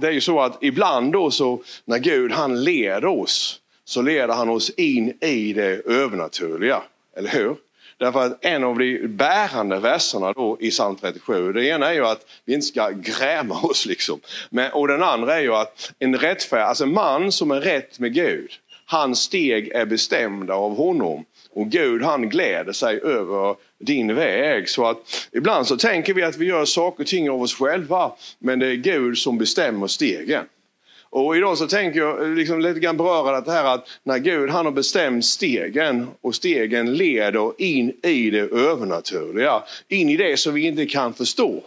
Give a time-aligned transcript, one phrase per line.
[0.00, 4.34] det är ju så att ibland då så när Gud han leder oss så leder
[4.34, 6.82] han oss in i det övernaturliga.
[7.16, 7.56] Eller hur?
[7.98, 12.06] Därför att en av de bärande verserna då i psalm 37, det ena är ju
[12.06, 13.86] att vi inte ska gräma oss.
[13.86, 14.20] liksom.
[14.50, 17.98] Men, och den andra är ju att en rättfärd, alltså en man som är rätt
[17.98, 18.50] med Gud,
[18.86, 21.24] hans steg är bestämda av honom.
[21.54, 24.68] Och Gud han gläder sig över din väg.
[24.68, 28.12] Så att ibland så tänker vi att vi gör saker och ting av oss själva.
[28.38, 30.44] Men det är Gud som bestämmer stegen.
[31.10, 34.64] Och idag så tänker jag liksom lite grann beröra det här att när Gud han
[34.64, 39.62] har bestämt stegen och stegen leder in i det övernaturliga.
[39.88, 41.62] In i det som vi inte kan förstå.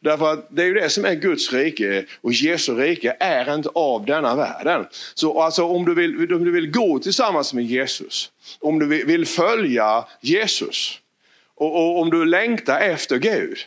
[0.00, 3.68] Därför att det är ju det som är Guds rike och Jesu rike är inte
[3.74, 4.86] av denna världen.
[5.14, 8.30] Så alltså om du vill, om du vill gå tillsammans med Jesus,
[8.60, 11.00] om du vill följa Jesus
[11.54, 13.58] och, och om du längtar efter Gud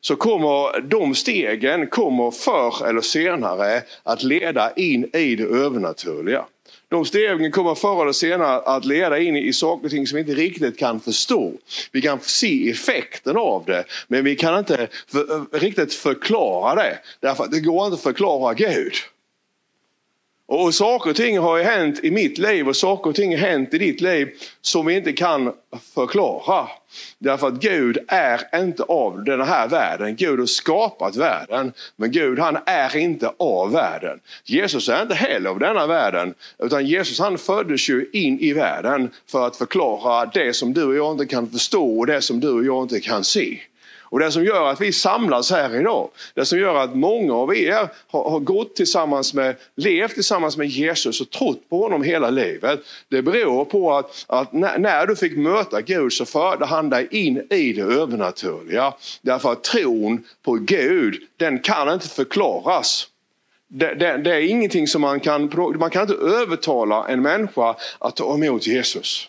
[0.00, 6.44] så kommer de stegen kommer förr eller senare att leda in i det övernaturliga.
[6.90, 10.20] De stegen kommer förr eller senare att leda in i saker och ting som vi
[10.20, 11.52] inte riktigt kan förstå.
[11.92, 16.98] Vi kan se effekten av det, men vi kan inte för, riktigt förklara det.
[17.20, 18.92] Därför att det går inte att förklara Gud.
[20.50, 23.48] Och saker och ting har ju hänt i mitt liv och saker och ting har
[23.48, 24.28] hänt i ditt liv
[24.60, 25.52] som vi inte kan
[25.94, 26.68] förklara.
[27.18, 30.16] Därför att Gud är inte av den här världen.
[30.16, 34.20] Gud har skapat världen, men Gud han är inte av världen.
[34.44, 39.10] Jesus är inte heller av denna världen, utan Jesus han föddes ju in i världen
[39.26, 42.50] för att förklara det som du och jag inte kan förstå och det som du
[42.50, 43.60] och jag inte kan se.
[44.10, 47.56] Och det som gör att vi samlas här idag, det som gör att många av
[47.56, 52.30] er har, har gått tillsammans med, levt tillsammans med Jesus och trott på honom hela
[52.30, 52.80] livet.
[53.08, 57.08] Det beror på att, att när, när, du fick möta Gud så förde han dig
[57.10, 58.94] in i det övernaturliga.
[59.22, 63.08] Därför att tron på Gud, den kan inte förklaras.
[63.68, 68.16] Det, det, det, är ingenting som man kan, man kan inte övertala en människa att
[68.16, 69.28] ta emot Jesus.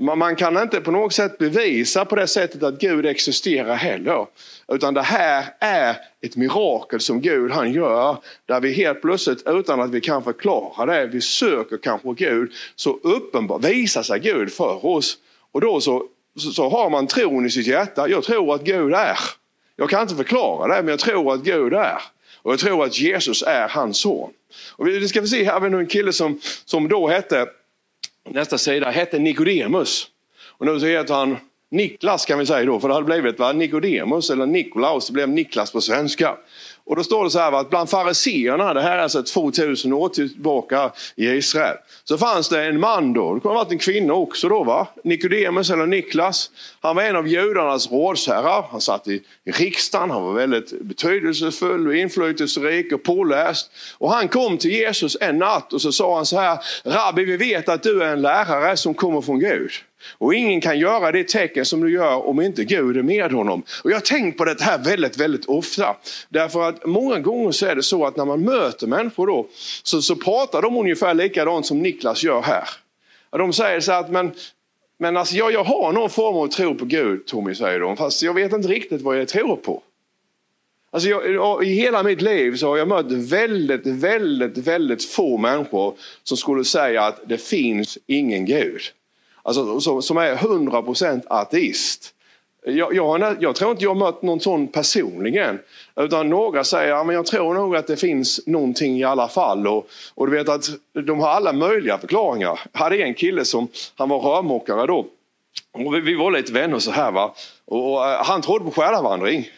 [0.00, 4.26] Man kan inte på något sätt bevisa på det sättet att Gud existerar heller.
[4.68, 8.16] Utan det här är ett mirakel som Gud han gör.
[8.46, 12.52] Där vi helt plötsligt utan att vi kan förklara det, vi söker kanske Gud.
[12.76, 15.18] Så uppenbart visar sig Gud för oss.
[15.52, 16.06] Och då så,
[16.54, 18.08] så har man tron i sitt hjärta.
[18.08, 19.18] Jag tror att Gud är.
[19.76, 22.02] Jag kan inte förklara det men jag tror att Gud är.
[22.42, 24.30] Och jag tror att Jesus är hans son.
[24.76, 27.46] Och vi ska vi se här har vi en kille som, som då hette
[28.28, 30.08] nästa sida, hette Nikodemus.
[30.58, 31.36] Och nu så heter han
[31.70, 33.52] Niklas kan vi säga då, för det hade blivit va?
[33.52, 36.36] Nikodemus eller Nikolaus, det blev Niklas på svenska.
[36.84, 40.08] Och då står det så här att bland fariseerna, det här är alltså 2000 år
[40.08, 44.14] tillbaka i Israel, så fanns det en man då, det kunde ha varit en kvinna
[44.14, 46.50] också då va, Nikodemus eller Niklas.
[46.80, 51.86] Han var en av judarnas rådsherrar, han satt i, i riksdagen, han var väldigt betydelsefull
[51.86, 53.70] och inflytelserik och påläst.
[53.98, 57.36] Och han kom till Jesus en natt och så sa han så här, Rabbi vi
[57.36, 59.70] vet att du är en lärare som kommer från Gud.
[60.18, 63.62] Och ingen kan göra det tecken som du gör om inte Gud är med honom.
[63.84, 65.96] Och jag har tänkt på det här väldigt, väldigt ofta.
[66.28, 69.46] Därför att många gånger så är det så att när man möter människor då
[69.82, 72.64] så, så pratar de ungefär likadant som Niklas gör här.
[73.30, 74.32] De säger så att men,
[74.98, 78.22] men alltså jag, jag har någon form av tro på Gud, Tommy säger de, fast
[78.22, 79.82] jag vet inte riktigt vad jag tror på.
[80.92, 85.94] Alltså jag, I hela mitt liv så har jag mött väldigt, väldigt, väldigt få människor
[86.22, 88.80] som skulle säga att det finns ingen Gud.
[89.42, 92.14] Alltså, som, som är 100% ateist.
[92.64, 95.58] Jag, jag, jag, tror inte jag har mött någon sån personligen.
[95.96, 99.66] Utan några säger att ja, jag tror nog att det finns någonting i alla fall.
[99.66, 100.64] Och, och du vet att
[101.06, 102.60] de har alla möjliga förklaringar.
[102.72, 105.06] Jag hade en kille som han var rörmokare då.
[105.72, 107.34] Och vi, vi var lite vänner så här va.
[107.64, 109.48] Och, och eh, han trodde på själavandring.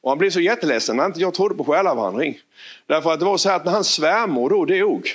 [0.00, 2.38] Och han blev så jätteledsen när inte jag trodde på själavandring.
[2.86, 5.08] Därför att det var så här att när hans svärmor då dog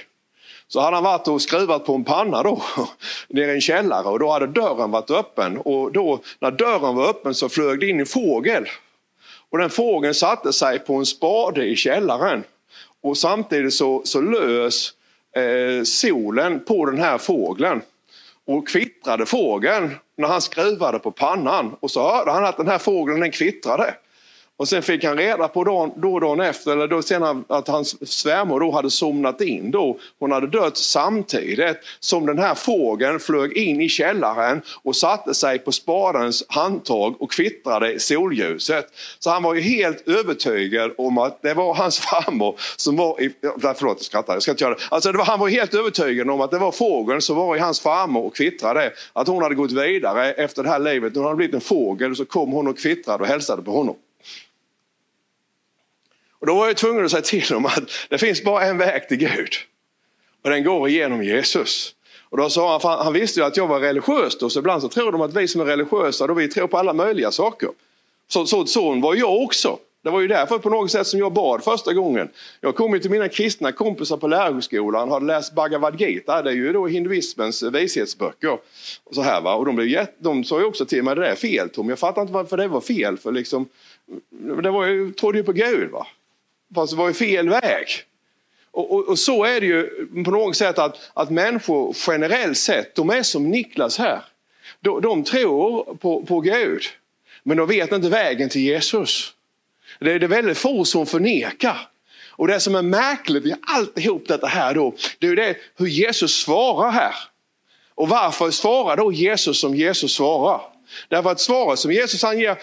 [0.73, 2.61] så hade han varit och skruvat på en panna då,
[3.27, 5.57] nere i en källare och då hade dörren varit öppen.
[5.57, 8.65] Och då, när dörren var öppen så flög det in en fågel.
[9.49, 12.43] Och den fågeln satte sig på en spade i källaren.
[13.01, 14.93] Och samtidigt så, så lös
[15.35, 17.81] eh, solen på den här fågeln.
[18.45, 21.75] Och kvittrade fågeln när han skruvade på pannan.
[21.79, 23.95] Och så hörde han att den här fågeln den kvittrade.
[24.63, 28.11] Och sen fick han reda på dagen, då dagen efter, eller då senare, att hans
[28.11, 29.71] svärmor då hade somnat in.
[29.71, 29.99] Då.
[30.19, 35.59] Hon hade dött samtidigt som den här fågeln flög in i källaren och satte sig
[35.59, 38.85] på spadens handtag och kvittrade i solljuset.
[39.19, 43.33] Så han var ju helt övertygad om att det var hans farmor som var i...
[43.61, 44.33] Förlåt, jag skrattar.
[44.33, 44.81] Jag ska inte göra det.
[44.89, 47.59] Alltså, det var, han var helt övertygad om att det var fågeln som var i
[47.59, 48.93] hans farmor och kvittrade.
[49.13, 51.15] Att hon hade gått vidare efter det här livet.
[51.15, 53.95] Hon hade blivit en fågel och så kom hon och kvittrade och hälsade på honom.
[56.43, 59.07] Och då var jag tvungen att säga till dem att det finns bara en väg
[59.07, 59.49] till Gud.
[60.43, 61.95] Och den går igenom Jesus.
[62.29, 64.89] Och då sa han, han visste ju att jag var religiös då, så ibland så
[64.89, 67.69] tror de att vi som är religiösa, då vi tror på alla möjliga saker.
[68.27, 69.77] Så, så, så var jag också.
[70.03, 72.29] Det var ju därför på något sätt som jag bad första gången.
[72.61, 76.55] Jag kom ju till mina kristna kompisar på lärarhögskolan, hade läst Bhagavad Gita, det är
[76.55, 78.57] ju då hinduismens vishetsböcker.
[79.03, 79.55] Och, så här, va?
[79.55, 81.99] och de, blev jätt, de sa ju också till mig, det är fel Tom, jag
[81.99, 83.17] fattar inte varför det var fel.
[83.17, 83.67] För liksom,
[84.63, 85.91] det var ju, trodde ju på Gud.
[85.91, 86.07] Va?
[86.75, 87.87] Fast det var ju fel väg.
[88.71, 92.95] Och, och, och, så är det ju på något sätt att, att människor generellt sett,
[92.95, 94.21] de är som Niklas här.
[94.81, 96.81] De, de tror på, på Gud,
[97.43, 99.33] men de vet inte vägen till Jesus.
[99.99, 101.89] Det är det väldigt få som förnekar.
[102.29, 106.41] Och det som är märkligt i alltihop detta här då, det är det hur Jesus
[106.41, 107.15] svarar här.
[107.95, 110.61] Och varför svarar då Jesus som Jesus svarar?
[111.09, 112.57] Därför att svaret som Jesus han ger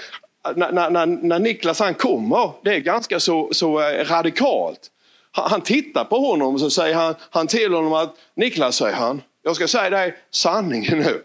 [0.47, 4.91] Äh, när, när, när Niklas han kommer, det är ganska så, så eh, radikalt.
[5.33, 8.97] Han, han tittar på honom och så säger han, han till honom att Niklas, säger
[8.97, 11.23] han, jag ska säga dig sanningen nu.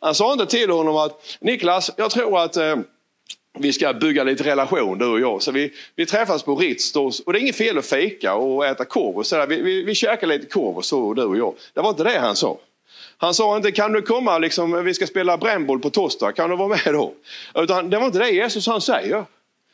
[0.00, 2.76] Han sa inte till honom att Niklas, jag tror att eh,
[3.58, 5.42] vi ska bygga lite relation du och jag.
[5.42, 8.66] Så vi, vi träffas på Ritz då, och det är inget fel att fika och
[8.66, 9.16] äta korv.
[9.16, 11.54] Och så Vi, vi, vi käkar lite korv och så du och jag.
[11.72, 12.58] Det var inte det han sa.
[13.18, 16.56] Han sa inte kan du komma, liksom, vi ska spela brännboll på torsdag, kan du
[16.56, 17.14] vara med då?
[17.54, 19.24] Utan det var inte det Jesus han säger.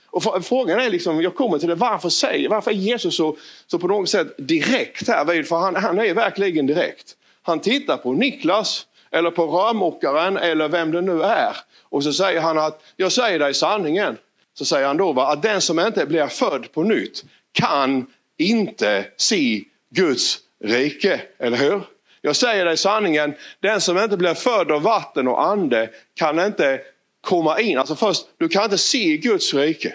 [0.06, 3.78] Och frågan är, liksom, jag kommer till det, varför, säger, varför är Jesus så, så
[3.78, 5.42] på något sätt direkt här?
[5.42, 7.16] För han, han är verkligen direkt.
[7.42, 11.56] Han tittar på Niklas eller på rörmokaren eller vem det nu är.
[11.82, 14.16] Och så säger han att, jag säger dig sanningen.
[14.54, 18.06] Så säger han då att den som inte blir född på nytt kan
[18.38, 21.20] inte se Guds rike.
[21.38, 21.80] Eller hur?
[22.22, 26.80] Jag säger dig sanningen, den som inte blir född av vatten och ande kan inte
[27.20, 27.78] komma in.
[27.78, 29.94] Alltså först, du kan inte se Guds rike.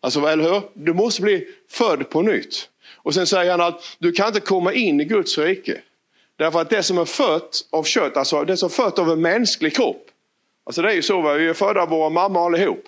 [0.00, 0.62] Alltså, eller hur?
[0.74, 2.68] Du måste bli född på nytt.
[2.96, 5.80] Och sen säger han att du kan inte komma in i Guds rike.
[6.36, 9.22] Därför att det som är fött av kött, alltså det som är fött av en
[9.22, 10.10] mänsklig kropp.
[10.64, 12.84] Alltså det är ju så, vi är födda av våra mammor allihop.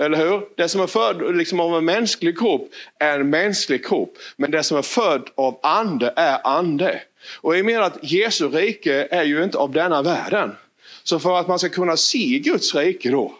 [0.00, 0.48] Eller hur?
[0.56, 4.18] Det som är född liksom av en mänsklig kropp är en mänsklig kropp.
[4.36, 7.00] Men det som är född av ande är ande.
[7.40, 10.56] Och jag menar att Jesu rike är ju inte av denna världen.
[11.02, 13.34] Så för att man ska kunna se Guds rike då,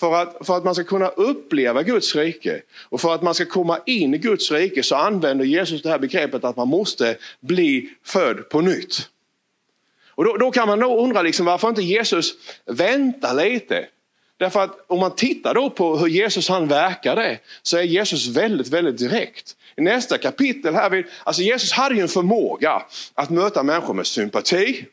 [0.00, 3.44] för att, för att man ska kunna uppleva Guds rike och för att man ska
[3.44, 7.88] komma in i Guds rike så använder Jesus det här begreppet att man måste bli
[8.04, 9.08] född på nytt.
[10.08, 12.34] Och då, då kan man då undra liksom varför inte Jesus
[12.66, 13.86] väntar lite
[14.42, 18.68] Därför att om man tittar då på hur Jesus han verkade så är Jesus väldigt,
[18.68, 19.56] väldigt direkt.
[19.76, 22.82] I nästa kapitel här, alltså Jesus hade ju en förmåga
[23.14, 24.86] att möta människor med sympati.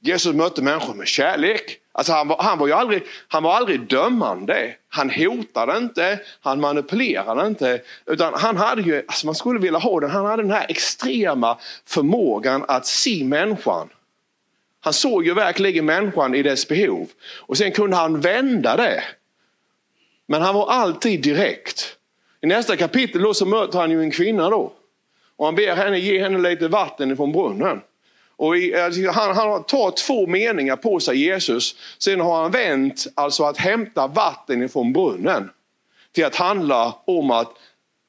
[0.00, 1.78] Jesus mötte människor med kärlek.
[1.92, 4.74] Alltså han, var, han, var ju aldrig, han var aldrig dömande.
[4.88, 7.80] Han hotade inte, han manipulerade inte.
[8.06, 11.58] Utan han hade ju, alltså man skulle vilja ha den, han hade den här extrema
[11.86, 13.88] förmågan att se människan
[14.86, 17.08] han såg ju verkligen människan i dess behov.
[17.36, 19.04] Och sen kunde han vända det.
[20.26, 21.96] Men han var alltid direkt.
[22.40, 24.72] I nästa kapitel då så möter han ju en kvinna då.
[25.36, 27.80] Och han ber henne ge henne lite vatten från brunnen.
[28.36, 31.76] Och i, alltså, han, han tar två meningar på sig Jesus.
[31.98, 35.50] Sen har han vänt alltså att hämta vatten från brunnen.
[36.12, 37.52] Till att handla om att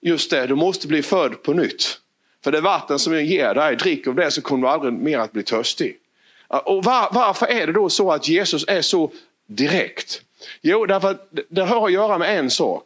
[0.01, 1.99] just det, du måste bli född på nytt.
[2.43, 5.19] För det vatten som jag ger dig, drick av det så kommer du aldrig mer
[5.19, 5.97] att bli törstig.
[6.47, 9.11] Och var, varför är det då så att Jesus är så
[9.47, 10.21] direkt?
[10.61, 12.83] Jo, därför att det har att göra med en sak.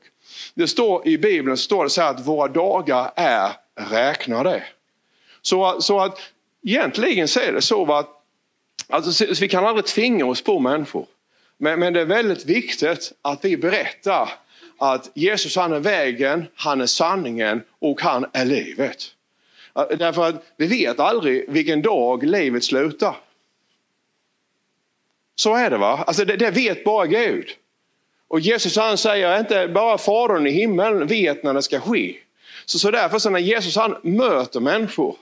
[0.54, 4.64] Det står i Bibeln står det så att våra dagar är räknade.
[5.42, 6.20] Så, så att
[6.64, 8.10] egentligen så är det så att
[8.90, 11.06] alltså, vi kan aldrig tvinga oss på människor.
[11.58, 14.30] Men, men det är väldigt viktigt att vi berättar
[14.78, 19.06] att Jesus han är vägen, han är sanningen och han är livet.
[19.74, 23.16] Därför att vi vet aldrig vilken dag livet slutar.
[25.42, 26.04] Så är det va?
[26.08, 27.50] Alltså det, det vet bara Gud.
[28.28, 32.16] Och Jesus han säger inte bara Fadern i himlen vet när det ska ske.
[32.66, 35.16] Så, så därför så när Jesus han möter människor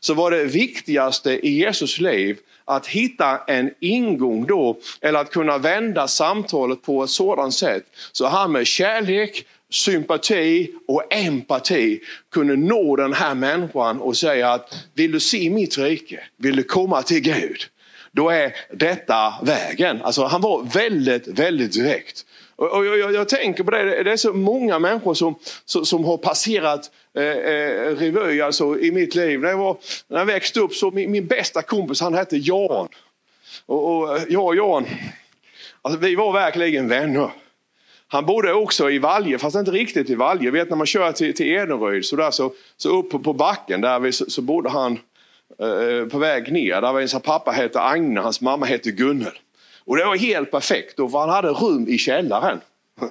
[0.00, 5.58] så var det viktigaste i Jesus liv att hitta en ingång då, eller att kunna
[5.58, 12.96] vända samtalet på ett sådant sätt så han med kärlek, sympati och empati kunde nå
[12.96, 16.20] den här människan och säga att vill du se mitt rike?
[16.36, 17.68] Vill du komma till Gud?
[18.14, 20.02] Då är detta vägen.
[20.02, 22.24] Alltså han var väldigt, väldigt direkt.
[22.56, 26.04] Och jag, jag, jag tänker på det, det är så många människor som, som, som
[26.04, 29.40] har passerat eh, eh, revy alltså, i mitt liv.
[29.40, 29.76] När jag, var,
[30.08, 32.88] när jag växte upp så min, min bästa kompis han hette Jan.
[33.66, 34.86] Och, och jag och Jan,
[35.82, 37.30] alltså, vi var verkligen vänner.
[38.08, 40.50] Han bodde också i Valje, fast inte riktigt i Valje.
[40.50, 44.00] Vet när man kör till, till Edenryd så, där, så, så upp på, backen där
[44.00, 44.98] vi, så, så bodde han
[45.58, 46.80] Eh, på väg ner.
[46.80, 49.38] Där var en pappa hette Agne, hans mamma hette Gunnel.
[49.84, 52.60] Och det var helt perfekt då, för han hade rum i källaren.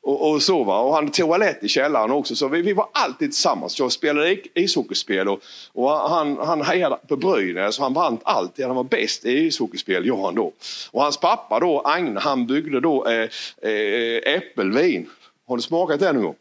[0.00, 0.78] Och, och så va.
[0.78, 2.36] Och han hade toalett i källaren också.
[2.36, 3.78] Så vi, vi var alltid tillsammans.
[3.78, 5.40] Jag spelade ishockeyspel och,
[5.72, 7.78] och han, han hejade på Brynäs.
[7.78, 8.66] Han vann alltid.
[8.66, 10.52] Han var bäst i ishockeyspel, Johan då.
[10.90, 13.28] Och hans pappa då, Agne, han byggde då eh,
[13.70, 15.10] eh, äppelvin.
[15.48, 16.36] Har du smakat det någon gång?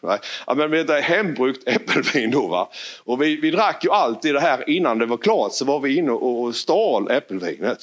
[0.00, 0.18] Nej.
[0.46, 2.46] Ja, men det är hembrukt äppelvin då.
[2.46, 2.68] Va?
[3.04, 5.96] Och vi, vi drack ju alltid det här innan det var klart så var vi
[5.96, 7.78] inne och, och stal äppelvinet.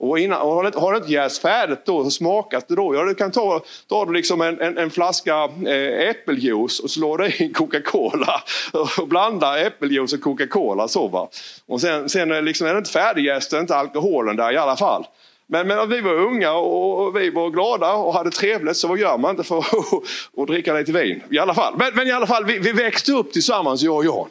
[0.00, 2.94] Och, innan, och har, det, har det inte jäst färdigt då, hur smakas det då.
[2.94, 7.42] Ja, du kan ta, ta liksom en, en, en flaska eh, äppeljuice och slå det
[7.42, 8.42] i Coca-Cola.
[8.98, 11.28] Och blanda äppeljuice och Coca-Cola så va.
[11.66, 15.04] Och sen, sen liksom, är det inte färdigjäst, inte alkoholen där i alla fall.
[15.50, 19.18] Men, men vi var unga och vi var glada och hade trevligt så vad gör
[19.18, 19.66] man inte för att
[20.34, 21.22] och dricka lite vin?
[21.30, 21.74] I alla fall.
[21.78, 24.28] Men, men i alla fall, vi, vi växte upp tillsammans jag och Jan.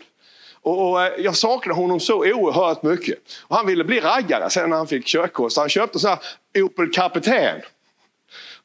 [0.62, 3.18] Och, och, eh, jag saknar honom så oerhört mycket.
[3.42, 5.52] Och han ville bli raggare sen när han fick körkort.
[5.52, 6.20] Så han köpte så här
[6.58, 7.62] Opel Kapten.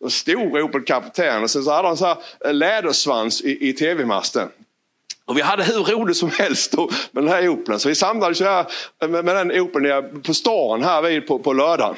[0.00, 1.42] En stor Opel Kapten.
[1.42, 4.48] Och sen så hade han så här eh, lädersvans i, i tv-masten.
[5.24, 7.80] Och vi hade hur roligt som helst då med den här Opeln.
[7.80, 8.66] Så vi samlades här
[9.02, 11.96] eh, med, med den Opeln på stan här vid på, på lördagen.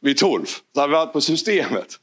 [0.00, 0.46] Vid tolv.
[0.74, 1.98] Så hade vi varit på systemet.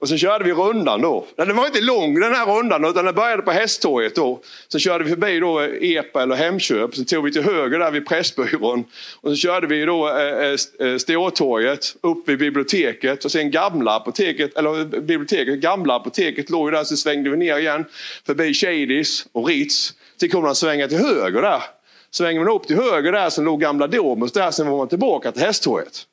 [0.00, 1.26] Och så körde vi rundan då.
[1.36, 4.40] Den var inte lång den här rundan utan den började på Hästtorget då.
[4.68, 6.94] Så körde vi förbi då eh, EPA eller Hemköp.
[6.94, 8.84] Så tog vi till höger där vid Pressbyrån.
[9.20, 13.96] Och så körde vi då eh, eh, eh Stortorget upp vid biblioteket och sen gamla
[13.96, 17.84] apoteket, eller biblioteket, gamla apoteket låg där så svängde vi ner igen.
[18.26, 19.94] Förbi Shadys och Ritz.
[20.20, 21.62] Sen kom man svänga till höger där.
[22.10, 25.32] Svänger man upp till höger där så låg gamla Domus där, sen var man tillbaka
[25.32, 26.06] till Hästtorget.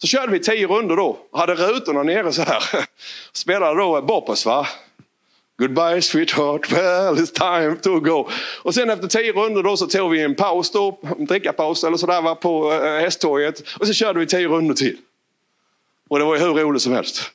[0.00, 1.18] Så körde vi tio runder då.
[1.32, 2.62] Hade rutorna nere så här.
[3.32, 4.66] Spelade då Boppers va.
[5.58, 8.28] Goodbye sweetheart, well it's time to go.
[8.62, 11.96] Och sen efter tio runder då så tog vi en paus då, en drickapaus eller
[11.96, 13.62] sådär va, på eh, Hästtorget.
[13.80, 14.96] Och så körde vi tio runder till.
[16.08, 17.30] Och det var ju hur roligt som helst.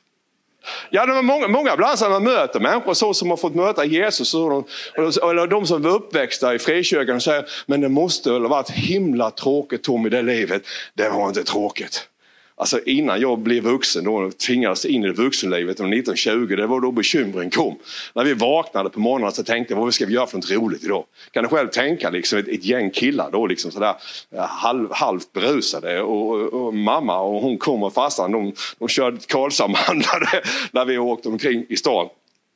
[0.90, 3.84] Ja, det var många, många ibland när man möter människor så som har fått möta
[3.84, 4.64] Jesus, och de,
[4.96, 8.70] eller de som var uppväxta i frikyrkan och säger, men det måste väl ha varit
[8.70, 10.62] himla tråkigt Tom i det livet.
[10.94, 12.08] Det var inte tråkigt.
[12.56, 17.50] Alltså innan jag blev vuxen, då tvingades in i vuxenlivet 1920, det var då bekymren
[17.50, 17.78] kom.
[18.14, 20.84] När vi vaknade på morgonen så tänkte jag, vad ska vi göra för något roligt
[20.84, 21.04] idag?
[21.30, 23.94] Kan du själv tänka liksom ett, ett gäng killar då liksom sådär
[24.30, 28.88] eh, halv, halvt berusade och, och, och, mamma och hon kom och farsan de, de
[28.88, 30.42] körde Karlshamnhandlare
[30.72, 32.08] när vi åkte omkring i stan.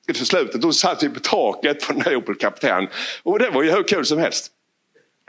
[0.06, 2.88] Till slutet då satt vi på taket på den här Opel Kapten
[3.22, 4.52] och det var ju hur kul som helst.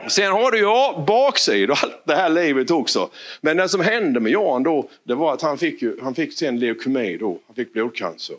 [0.08, 3.10] Sen har du ju baksidor allt det här livet också.
[3.40, 6.38] Men det som hände med Jan då, det var att han fick, ju, han fick
[6.38, 7.38] sen leukemi då.
[7.46, 8.36] Han fick blodcancer.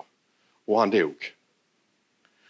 [0.66, 1.34] Och han dog.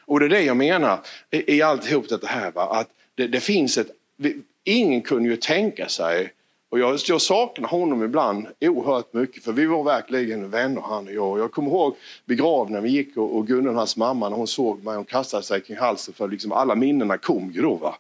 [0.06, 1.00] Och det är det jag menar
[1.32, 2.52] i, i alltihop det här.
[2.52, 2.64] Va?
[2.64, 3.88] Att det, det finns ett...
[4.64, 6.34] Ingen kunde ju tänka sig
[6.72, 11.14] och jag, jag saknar honom ibland oerhört mycket för vi var verkligen vänner han och
[11.14, 11.40] jag.
[11.40, 14.96] Jag kommer ihåg begravningen vi gick och, och Gunnel, hans mamma, när hon såg mig,
[14.96, 17.76] hon kastade sig kring halsen för liksom alla minnena kom ju då.
[17.76, 17.98] Va?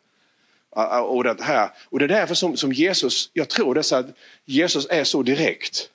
[1.03, 1.69] Och det, här.
[1.89, 4.05] och det är därför som, som Jesus, jag tror det så att
[4.45, 5.89] Jesus är så direkt.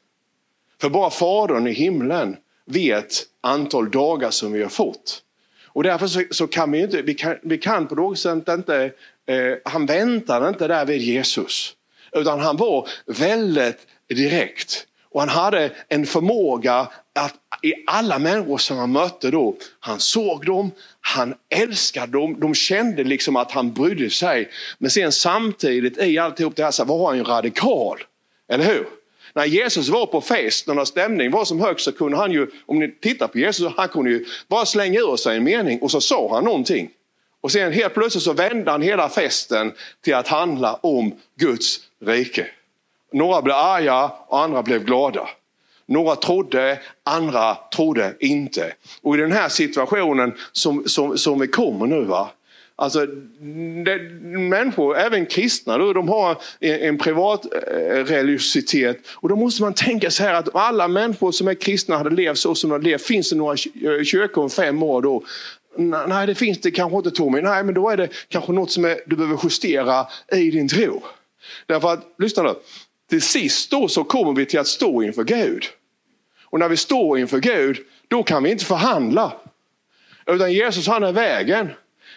[0.81, 5.23] För bara Fadern i himlen vet antal dagar som vi har fått.
[5.67, 8.93] Och därför så, så kan vi inte, vi kan, vi kan på något sätt inte,
[9.27, 11.75] eh, han väntade inte där vid Jesus.
[12.13, 14.87] Utan han var väldigt direkt.
[15.03, 20.47] Och han hade en förmåga att i alla människor som han mötte då, han såg
[20.47, 20.71] dem,
[21.01, 24.51] han älskade dem, de kände liksom att han brydde sig.
[24.79, 27.99] Men sen samtidigt i alltihop det här så var han ju radikal.
[28.49, 28.87] Eller hur?
[29.35, 32.79] När Jesus var på fest, när stämningen var som högst så kunde han ju, om
[32.79, 36.01] ni tittar på Jesus, han kunde ju bara slänga ur sig en mening och så
[36.01, 36.91] sa han någonting.
[37.41, 39.73] Och sen helt plötsligt så vände han hela festen
[40.05, 42.47] till att handla om Guds rike.
[43.13, 45.29] Några blev arga och andra blev glada.
[45.89, 48.73] Några trodde, andra trodde inte.
[49.03, 52.31] Och i den här situationen som, som, som vi kommer nu, va?
[52.79, 53.07] Alltså,
[53.85, 53.99] det,
[54.39, 58.99] människor, även kristna, då, de har en, en privat eh, religiositet.
[59.15, 62.39] Och då måste man tänka så här att alla människor som är kristna hade levt
[62.39, 63.03] så som de levt.
[63.03, 65.23] Finns det några eh, kyrkor om fem år då?
[66.09, 67.41] Nej, det finns det kanske inte Tommy.
[67.41, 71.03] Nej, men då är det kanske något som är, du behöver justera i din tro.
[71.67, 72.55] Därför att, lyssna nu.
[73.09, 75.65] Till sist då så kommer vi till att stå inför Gud.
[76.45, 79.33] Och när vi står inför Gud, då kan vi inte förhandla.
[80.27, 81.69] Utan Jesus han är vägen.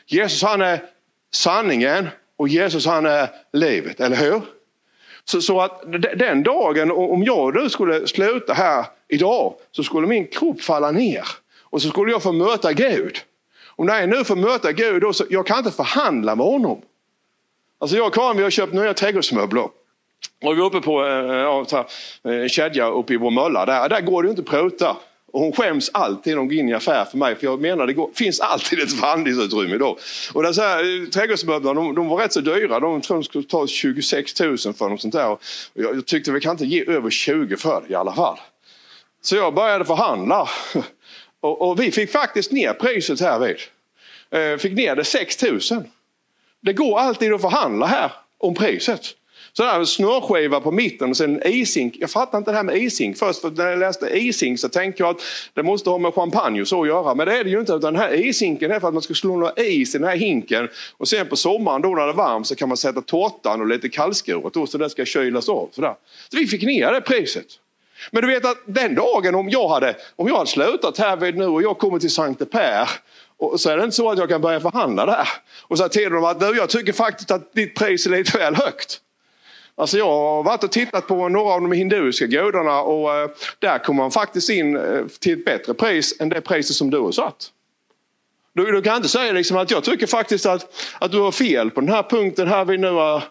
[0.05, 0.84] Jesus han är
[1.31, 4.41] sanningen och Jesus han är livet, eller hur?
[5.24, 5.84] Så, så att
[6.15, 10.91] den dagen, om jag och du skulle sluta här idag, så skulle min kropp falla
[10.91, 11.24] ner.
[11.62, 13.17] Och så skulle jag få möta Gud.
[13.65, 16.81] Och när jag nu får möta Gud, då, så, jag kan inte förhandla med honom.
[17.79, 19.69] Alltså jag och Karin, vi har köpt nya trädgårdsmöbler.
[20.43, 23.65] Och vi är uppe på eh, en eh, kedja uppe i vår mölla.
[23.65, 24.97] Där, där går det inte att pruta.
[25.31, 27.35] Och hon skäms alltid när hon går in i affär för mig.
[27.35, 29.97] För jag menar det går, finns alltid ett förhandlingsutrymme då.
[30.33, 32.79] Och det så här, eh, trädgårdsmöblerna de, de, var rätt så dyra.
[32.79, 35.29] De tror de skulle ta 26 000 för något sånt där.
[35.29, 35.41] Och
[35.73, 38.38] jag, jag tyckte vi kan inte ge över 20 för det i alla fall.
[39.21, 40.49] Så jag började förhandla.
[41.41, 43.55] Och, och vi fick faktiskt ner priset här vid.
[44.31, 45.59] Eh, fick ner det 6 000.
[46.61, 49.01] Det går alltid att förhandla här om priset.
[49.53, 51.96] Så där en snörskiva på mitten och sen isink.
[52.00, 53.41] Jag fattar inte det här med isink först.
[53.41, 55.22] För när jag läste isink så tänkte jag att
[55.53, 57.15] det måste ha med champagne och så att göra.
[57.15, 57.74] Men det är det ju inte.
[57.74, 60.15] Utan den här isinken är för att man ska slå några is i den här
[60.15, 60.70] hinken.
[60.98, 63.68] Och sen på sommaren då när det är varmt så kan man sätta tårtan och
[63.68, 65.70] lite kallskuret då så det ska kylas av.
[65.72, 65.94] Sådär.
[66.32, 67.46] Så vi fick ner det priset.
[68.12, 71.38] Men du vet att den dagen om jag hade, om jag hade slutat här vid
[71.38, 72.89] nu och jag kommer till Sankte Per
[73.38, 75.27] och så är det inte så att jag kan börja förhandla där.
[75.62, 79.01] Och säga till dem att jag tycker faktiskt att ditt pris är lite väl högt.
[79.79, 83.79] Alltså jag har varit och tittat på några av de hinduiska gudarna och eh, där
[83.79, 87.12] kommer man faktiskt in eh, till ett bättre pris än det priset som du har
[87.12, 87.51] satt.
[88.53, 91.71] Du, du kan inte säga liksom att jag tycker faktiskt att, att du har fel
[91.71, 93.15] på den här punkten här vi nu har...
[93.15, 93.24] Eh,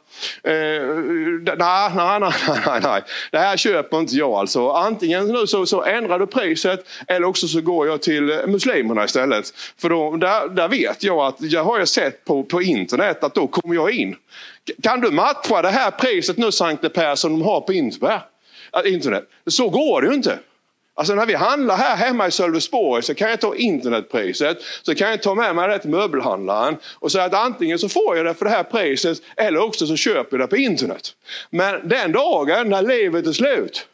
[1.59, 2.33] nej, nej, nej,
[2.67, 3.03] nej, nej.
[3.33, 4.69] Det här köper inte jag alltså.
[4.69, 9.53] Antingen nu så, så ändrar du priset eller också så går jag till muslimerna istället.
[9.81, 13.35] För då, där, där vet jag att, jag har jag sett på, på internet att
[13.35, 14.17] då kommer jag in.
[14.83, 19.29] Kan du matcha det här priset nu Sankte Per som de har på internet?
[19.47, 20.39] Så går det ju inte.
[20.99, 25.11] Alltså när vi handlar här hemma i Sölvesborg så kan jag ta internetpriset, så kan
[25.11, 28.35] jag ta med mig det till möbelhandlaren och säga att antingen så får jag det
[28.35, 31.15] för det här priset eller också så köper jag det på internet.
[31.51, 33.87] Men den dagen när livet är slut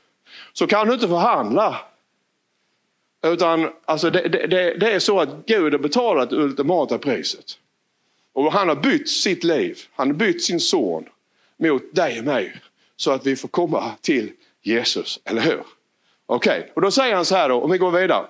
[0.52, 1.80] så kan du inte förhandla.
[3.26, 7.58] Utan alltså det, det, det är så att Gud har betalat det ultimata priset.
[8.34, 11.04] Och han har bytt sitt liv, han har bytt sin son
[11.56, 12.56] mot dig och mig
[12.96, 14.30] så att vi får komma till
[14.62, 15.62] Jesus, eller hur?
[16.26, 16.70] Okej, okay.
[16.74, 18.26] och då säger han så här då, om vi går vidare.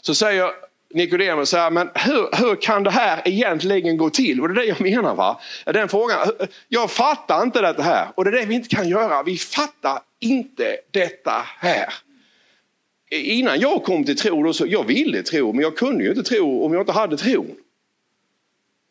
[0.00, 0.50] Så säger
[0.94, 4.40] Nikodemus så här, men hur, hur kan det här egentligen gå till?
[4.40, 5.14] Och det är det jag menar.
[5.14, 5.40] va?
[5.64, 6.28] Den frågan,
[6.68, 9.22] jag fattar inte det här och det är det vi inte kan göra.
[9.22, 11.94] Vi fattar inte detta här.
[13.10, 16.22] Innan jag kom till tro, då, så, jag ville tro men jag kunde ju inte
[16.22, 17.56] tro om jag inte hade tron.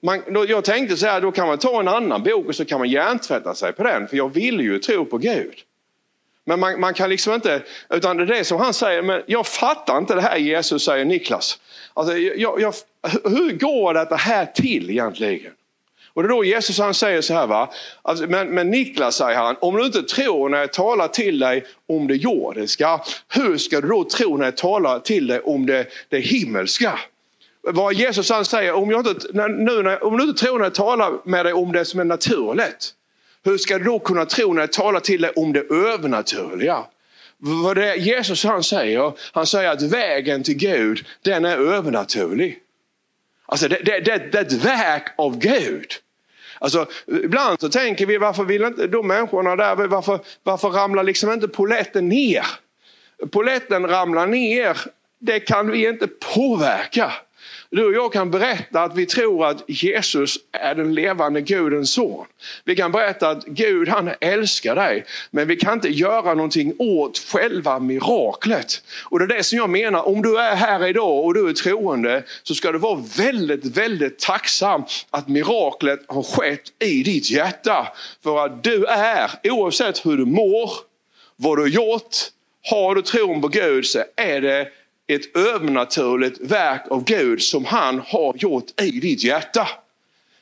[0.06, 2.66] Man, då, jag tänkte så här, då kan man ta en annan bok och så
[2.66, 5.56] kan man hjärntvätta sig på den för jag ville ju tro på Gud.
[6.46, 9.48] Men man, man, kan liksom inte, utan det är det som han säger, men jag
[9.48, 11.60] fattar inte det här Jesus säger Niklas.
[11.94, 12.74] Alltså, jag, jag,
[13.24, 15.52] hur går det här till egentligen?
[16.14, 17.74] Och det är då Jesus han säger så här, va?
[18.02, 21.66] Alltså, men, men Niklas säger han, om du inte tror när jag talar till dig
[21.88, 25.86] om det jordiska, hur ska du då tro när jag talar till dig om det,
[26.10, 27.00] det himmelska?
[27.68, 30.76] Vad Jesus han säger, om, jag inte, nu, när, om du inte tror när jag
[30.76, 32.94] talar med dig om det som är naturligt,
[33.44, 36.84] hur ska du då kunna tro när jag talar till dig om det övernaturliga?
[37.38, 42.60] Vad det Jesus han säger, han säger att vägen till Gud, den är övernaturlig.
[43.46, 45.92] Alltså det, det, det, det är ett verk av Gud.
[46.60, 51.32] Alltså, ibland så tänker vi, varför vill inte de människorna där, varför, varför ramlar liksom
[51.32, 52.46] inte poletten ner?
[53.32, 54.78] Poletten ramlar ner,
[55.20, 57.14] det kan vi inte påverka.
[57.76, 62.26] Du och jag kan berätta att vi tror att Jesus är den levande Gudens son.
[62.64, 65.06] Vi kan berätta att Gud han älskar dig.
[65.32, 68.84] Men vi kan inte göra någonting åt själva miraklet.
[69.04, 71.54] Och det är det som jag menar, om du är här idag och du är
[71.54, 77.88] troende så ska du vara väldigt, väldigt tacksam att miraklet har skett i ditt hjärta.
[78.24, 80.72] För att du är, oavsett hur du mår,
[81.36, 82.16] vad du har gjort,
[82.72, 84.68] har du tron på Gud så är det
[85.08, 89.68] ett övernaturligt verk av Gud som han har gjort i ditt hjärta.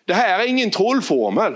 [0.06, 1.56] Det här är ingen trollformel.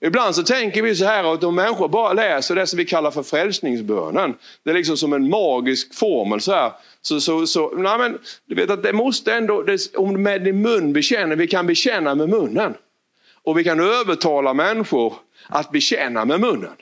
[0.00, 3.10] Ibland så tänker vi så här att om människor bara läser det som vi kallar
[3.10, 4.34] för frälsningsbönen.
[4.64, 6.40] Det är liksom som en magisk formel.
[6.40, 6.72] Så här.
[7.02, 10.62] Så, så, så, nej men, du vet att det måste ändå, det, om med din
[10.62, 12.74] mun bekänner, vi kan bekänna med munnen.
[13.42, 15.14] Och vi kan övertala människor
[15.48, 16.76] att bekänna med munnen.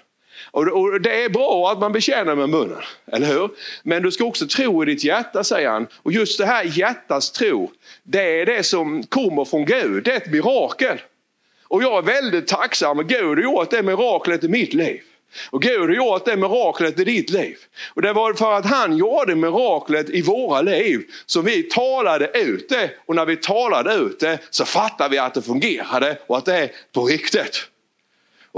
[0.59, 3.51] Och, det är bra att man bekänner med munnen, eller hur?
[3.83, 5.87] Men du ska också tro i ditt hjärta, säger han.
[6.03, 7.71] Och just det här hjärtats tro,
[8.03, 10.05] det är det som kommer från Gud.
[10.05, 11.01] Det är ett mirakel.
[11.69, 13.07] Och jag är väldigt tacksam.
[13.07, 15.01] Gud har gjort det miraklet i mitt liv.
[15.51, 17.57] Och Gud har gjort det miraklet i ditt liv.
[17.95, 22.69] Och det var för att han gjorde miraklet i våra liv som vi talade ut
[22.69, 22.91] det.
[23.07, 26.57] Och när vi talade ut det så fattade vi att det fungerade och att det
[26.57, 27.69] är på riktigt.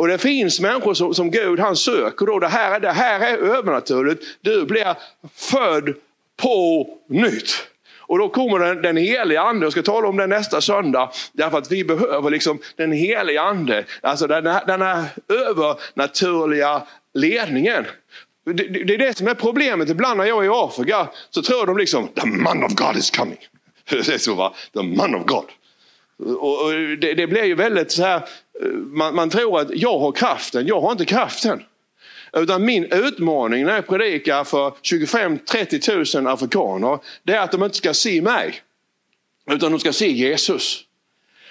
[0.01, 2.39] Och det finns människor som, som Gud han söker då.
[2.39, 4.25] Det här, det här är övernaturligt.
[4.41, 4.97] Du blir
[5.35, 5.95] född
[6.37, 7.67] på nytt.
[7.99, 11.59] Och då kommer den, den heliga ande, jag ska tala om det nästa söndag, därför
[11.59, 15.05] att vi behöver liksom den heliga ande, alltså den här, den här
[15.49, 16.83] övernaturliga
[17.15, 17.85] ledningen.
[18.47, 19.91] Det, det, det, är det som är problemet.
[19.91, 23.11] Ibland när jag är i Afrika så tror de liksom, the man of God is
[23.11, 23.39] coming.
[23.91, 25.45] Det är så va, the man of God.
[26.39, 28.23] Och, och det, det, blir ju väldigt så här,
[28.63, 31.63] Eh, man, man tror att jag har kraften, jag har inte kraften.
[32.33, 37.77] Utan min utmaning när jag predikar för 25-30 000 afrikaner, det är att de inte
[37.77, 38.63] ska se mig.
[39.51, 40.85] Utan de ska se Jesus.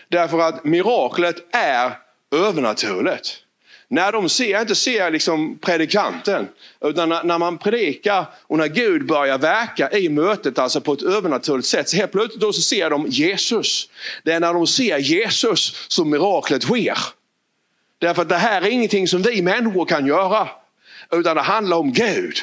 [0.07, 1.91] Därför att miraklet är
[2.31, 3.43] övernaturligt.
[3.91, 6.47] När de ser, inte ser liksom predikanten,
[6.81, 11.01] utan när, när, man predikar och när Gud börjar verka i mötet, alltså på ett
[11.01, 13.89] övernaturligt sätt, så helt plötsligt då så ser de Jesus.
[14.23, 16.97] Det är när de ser Jesus som miraklet sker.
[17.99, 20.49] Därför att det här är ingenting som vi människor kan göra.
[21.11, 22.37] Utan det handlar om Gud.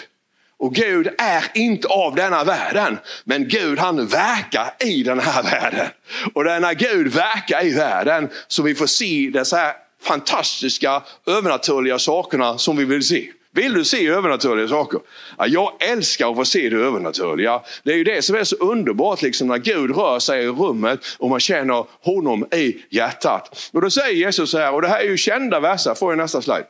[0.59, 2.99] Och Gud är inte av denna världen.
[3.25, 5.87] Men Gud han verkar i den här världen.
[6.35, 11.03] Och det är när Gud verkar i världen som vi får se dessa här fantastiska
[11.27, 13.31] övernaturliga sakerna som vi vill se.
[13.53, 15.01] Vill du se övernaturliga saker?
[15.39, 17.61] Ja, jag älskar att få se det övernaturliga.
[17.83, 21.01] Det är ju det som är så underbart liksom, när Gud rör sig i rummet
[21.19, 23.71] och man känner honom i hjärtat.
[23.73, 26.19] Och då säger Jesus så här, och det här är ju kända verser, får jag
[26.19, 26.67] nästa slide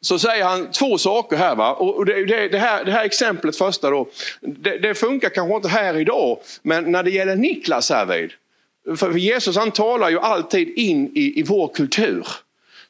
[0.00, 1.56] så säger han två saker här.
[1.56, 1.72] Va?
[1.72, 4.08] Och det, det, det, här, det här exemplet första då,
[4.40, 8.30] det, det, funkar kanske inte här idag, men när det gäller Niklas här vid.
[8.96, 12.26] För Jesus han talar ju alltid in i, i vår kultur.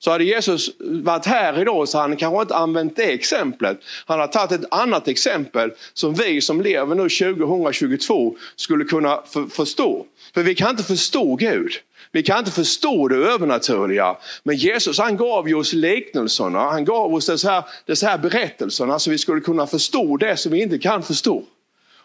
[0.02, 3.78] Så hade Jesus varit här idag så hade han kanske inte använt det exemplet.
[4.06, 9.46] Han har tagit ett annat exempel som vi som lever nu 2022 skulle kunna för,
[9.46, 10.06] förstå.
[10.34, 11.72] För vi kan inte förstå Gud.
[12.12, 14.16] Vi kan inte förstå det övernaturliga.
[14.42, 19.10] Men Jesus han gav ju oss liknelserna, han gav oss dessa dessa här berättelserna så
[19.10, 21.44] vi skulle kunna förstå det som vi inte kan förstå.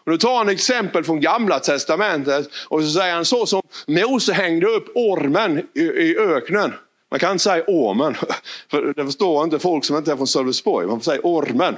[0.06, 4.32] Och då tar han exempel från gamla testamentet och så säger han så som Mose
[4.32, 6.72] hängde upp ormen i, i öknen.
[7.10, 8.14] Man kan inte säga ormen,
[8.70, 10.86] för det förstår inte folk som inte är från Sölvesborg.
[10.86, 11.76] Man får säga ormen.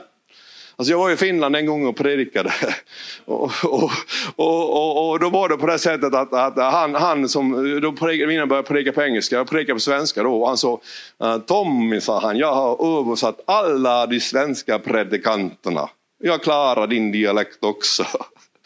[0.77, 2.53] Alltså jag var i Finland en gång och predikade.
[3.25, 3.91] Och, och,
[4.37, 8.35] och, och, då var det på det sättet att, att han, han som, då predikade,
[8.35, 10.43] innan började predika på engelska, jag predikade på svenska då.
[10.43, 10.81] Och han sa,
[11.23, 15.89] eh, Tommy sa han, jag har översatt alla de svenska predikanterna.
[16.19, 18.07] Jag klarar din dialekt också.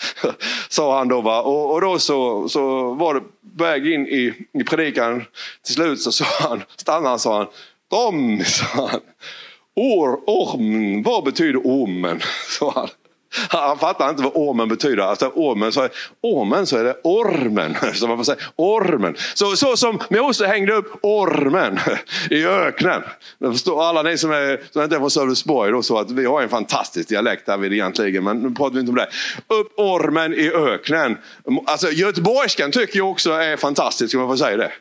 [0.69, 1.21] Sa han då.
[1.21, 1.43] Va?
[1.43, 5.25] Och, och då så, så var det på väg in i, i predikan.
[5.65, 7.47] Till slut så sa han, stannade han sa han,
[7.91, 9.01] Tom, sa han.
[9.77, 12.21] Or, orm, vad betyder ormen?
[12.59, 12.89] Så han.
[13.49, 15.03] Han fattar inte vad ormen betyder.
[15.03, 15.91] Alltså ormen, så är,
[16.21, 17.77] ormen så är det ormen.
[17.95, 19.17] Så man får säga ormen.
[19.35, 21.79] Så, så som Mose hängde upp ormen
[22.31, 23.03] i öknen.
[23.79, 26.49] Alla ni som, är, som inte är från Sölvesborg då, så att vi har en
[26.49, 28.25] fantastisk dialekt där vi egentligen.
[28.25, 29.09] Men nu pratar vi inte om det.
[29.55, 31.19] Upp ormen i öknen.
[31.67, 34.73] Alltså göteborgskan tycker jag också är fantastisk om man får säga det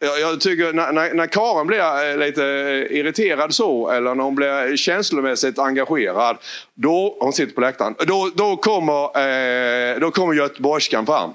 [0.00, 4.34] jag tycker när, när, när Karin blir eh, lite eh, irriterad så eller när hon
[4.34, 6.36] blir känslomässigt engagerad.
[6.74, 7.94] Då, hon sitter på läktaren.
[7.98, 11.30] Då, då kommer, eh, då kommer göteborgskan fram.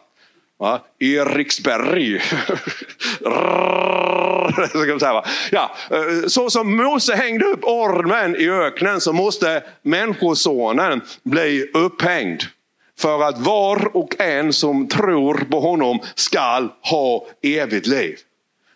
[0.59, 0.79] Va?
[0.99, 2.19] Eriksberg.
[4.71, 11.01] så, säga, ja, eh, så som Mose hängde upp ormen i öknen så måste människosonen
[11.23, 12.43] bli upphängd.
[12.99, 18.17] För att var och en som tror på honom skall ha evigt liv.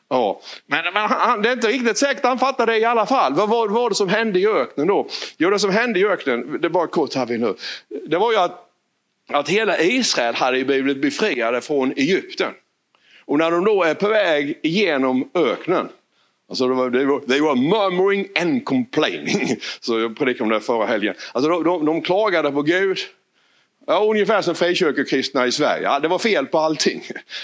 [0.09, 0.41] Ja.
[0.65, 3.33] Men, men han, det är inte riktigt säkert att han fattar det i alla fall.
[3.33, 5.07] Vad var, var det som hände i öknen då?
[5.37, 7.55] Jo, det som hände i öknen, det är bara kort här vi nu.
[8.07, 8.69] Det var ju att,
[9.31, 12.51] att hela Israel hade blivit befriade från Egypten.
[13.25, 15.89] Och när de då är på väg igenom öknen
[16.49, 19.57] Alltså de, they, were, they were murmuring and complaining.
[19.79, 21.15] Så jag predikade om det förra helgen.
[21.33, 22.97] Alltså de, de, de klagade på Gud.
[23.87, 25.83] Ja, ungefär som frikyrkokristna i Sverige.
[25.83, 27.03] Ja, det var fel på allting.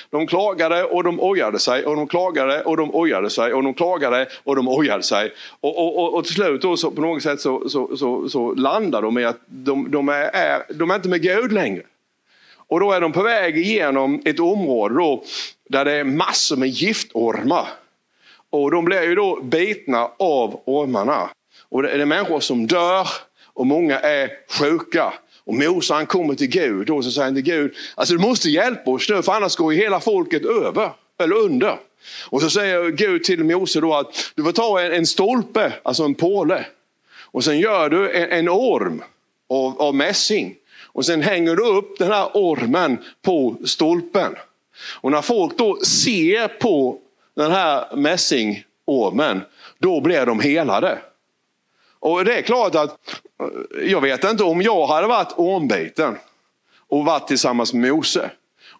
[0.10, 3.74] De klagade och de ojade sig och de klagade och de ojade sig och de
[3.74, 5.34] klagade och de ojade sig.
[5.60, 8.54] Och, och, och, och till slut då så på något sätt så, så, så, så
[8.54, 11.82] landar de i att de, de, är, är, de är inte med Gud längre.
[12.56, 15.24] Och då är de på väg igenom ett område då,
[15.70, 17.68] där det är massor med giftormar.
[18.50, 21.30] Och de blir ju då bitna av ormarna.
[21.70, 23.08] Och det är människor som dör
[23.54, 25.14] och många är sjuka.
[25.46, 28.50] Och Mose han kommer till Gud och så säger han till Gud, alltså du måste
[28.50, 31.78] hjälpa oss nu för annars går ju hela folket över, eller under.
[32.30, 36.04] Och så säger Gud till Mose då att du får ta en, en stolpe, alltså
[36.04, 36.66] en påle.
[37.22, 39.04] Och sen gör du en, en orm
[39.50, 40.56] av, av mässing.
[40.94, 44.36] Och sen hänger du upp den här ormen på stolpen.
[45.02, 46.98] Och när folk då ser på
[47.36, 49.42] den här mässingormen,
[49.80, 51.00] då blir de helade.
[52.00, 53.21] Och det är klart att,
[53.86, 56.18] jag vet inte om jag hade varit ormbiten
[56.88, 58.32] och varit tillsammans med Mose.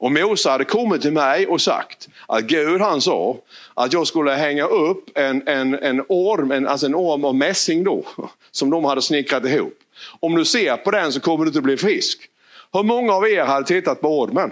[0.02, 3.38] Och Mose hade kommit till mig och sagt att Gud han sa
[3.74, 7.84] att jag skulle hänga upp en, en, en orm, en, alltså en orm av mässing
[7.84, 8.06] då,
[8.52, 9.80] som de hade snickrat ihop.
[10.20, 12.30] Om du ser på den så kommer du inte bli frisk.
[12.74, 14.52] Hur många av er hade tittat på ormen?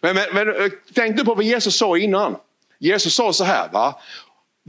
[0.00, 2.36] Men, men, men eh, tänk du på vad Jesus sa innan.
[2.78, 3.94] Jesus sa så här, va?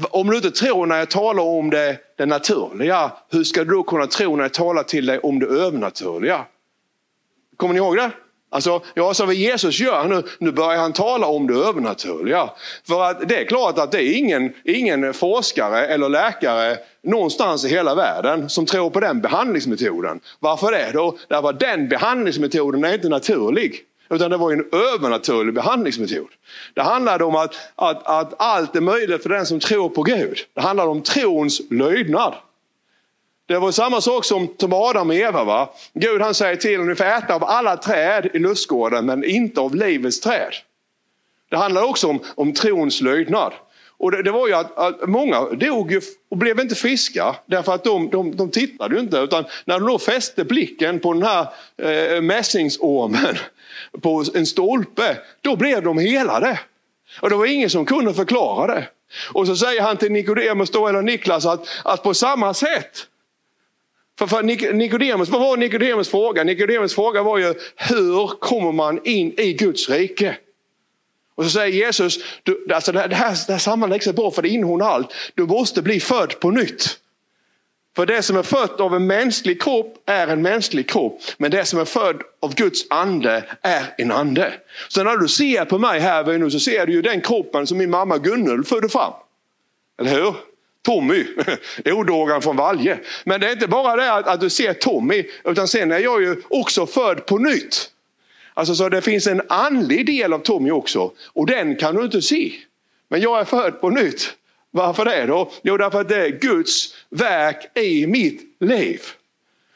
[0.10, 3.84] Om du inte tror när jag talar om det, det naturliga, hur ska du då
[3.84, 6.46] kunna tro när jag talar till dig om det övernaturliga?
[7.58, 8.12] Kommer ni ihåg det?
[8.52, 12.50] Alltså, ja, så vad Jesus gör nu, nu börjar han tala om det övernaturliga.
[12.88, 17.70] För att det är klart att det är ingen, ingen forskare eller läkare någonstans i
[17.70, 20.20] hela världen som tror på den behandlingsmetoden.
[20.40, 21.18] Varför det då?
[21.28, 23.86] Därför att den behandlingsmetoden är inte naturlig.
[24.10, 26.28] Utan det var en övernaturlig behandlingsmetod.
[26.74, 30.38] Det handlade om att, att, att allt är möjligt för den som tror på Gud.
[30.54, 32.36] Det handlade om trons lydnad.
[33.46, 35.44] Det var samma sak som, som Adam och Eva.
[35.44, 35.70] Va?
[35.94, 39.62] Gud han säger till dem, ni får äta av alla träd i lustgården men inte
[39.62, 40.54] av livets träd.
[41.50, 43.54] Det handlar också om, om trons lydnad.
[44.00, 47.74] Och det, det, var ju att, att många dog ju och blev inte friska därför
[47.74, 49.18] att de, de, de tittade ju inte.
[49.18, 53.38] Utan när de då fäste blicken på den här eh, mässingsormen
[54.02, 56.60] på en stolpe, då blev de helade.
[57.22, 58.88] Och det var ingen som kunde förklara det.
[59.34, 63.08] Och så säger han till Nikodemus då, eller Niklas, att, att på samma sätt
[64.20, 66.44] för, för Nikodemus, vad var Nikodemus fråga?
[66.44, 70.36] Nikodemus fråga var ju, hur kommer man in i Guds rike?
[71.40, 74.50] Och så säger Jesus, du, alltså det, här, det här sammanläggs är bra för det
[74.50, 75.14] innehåller allt.
[75.36, 76.98] Du måste bli född på nytt.
[77.96, 81.22] För det som är fött av en mänsklig kropp är en mänsklig kropp.
[81.38, 84.54] Men det som är född av Guds ande är en ande.
[84.88, 87.78] Så när du ser på mig här nu så ser du ju den kroppen som
[87.78, 89.14] min mamma Gunnel födde fram.
[90.02, 90.36] Eller hur?
[90.86, 91.26] Tommy,
[91.86, 93.00] odågan från Valje.
[93.24, 96.22] Men det är inte bara det att, att, du ser Tommy, utan sen är jag
[96.22, 97.92] ju också född på nytt.
[98.60, 102.22] Alltså så det finns en andlig del av Tommy också och den kan du inte
[102.22, 102.52] se.
[103.10, 104.34] Men jag är född på nytt.
[104.72, 105.52] Varför det då?
[105.64, 109.02] Jo, därför att det är Guds verk i mitt liv.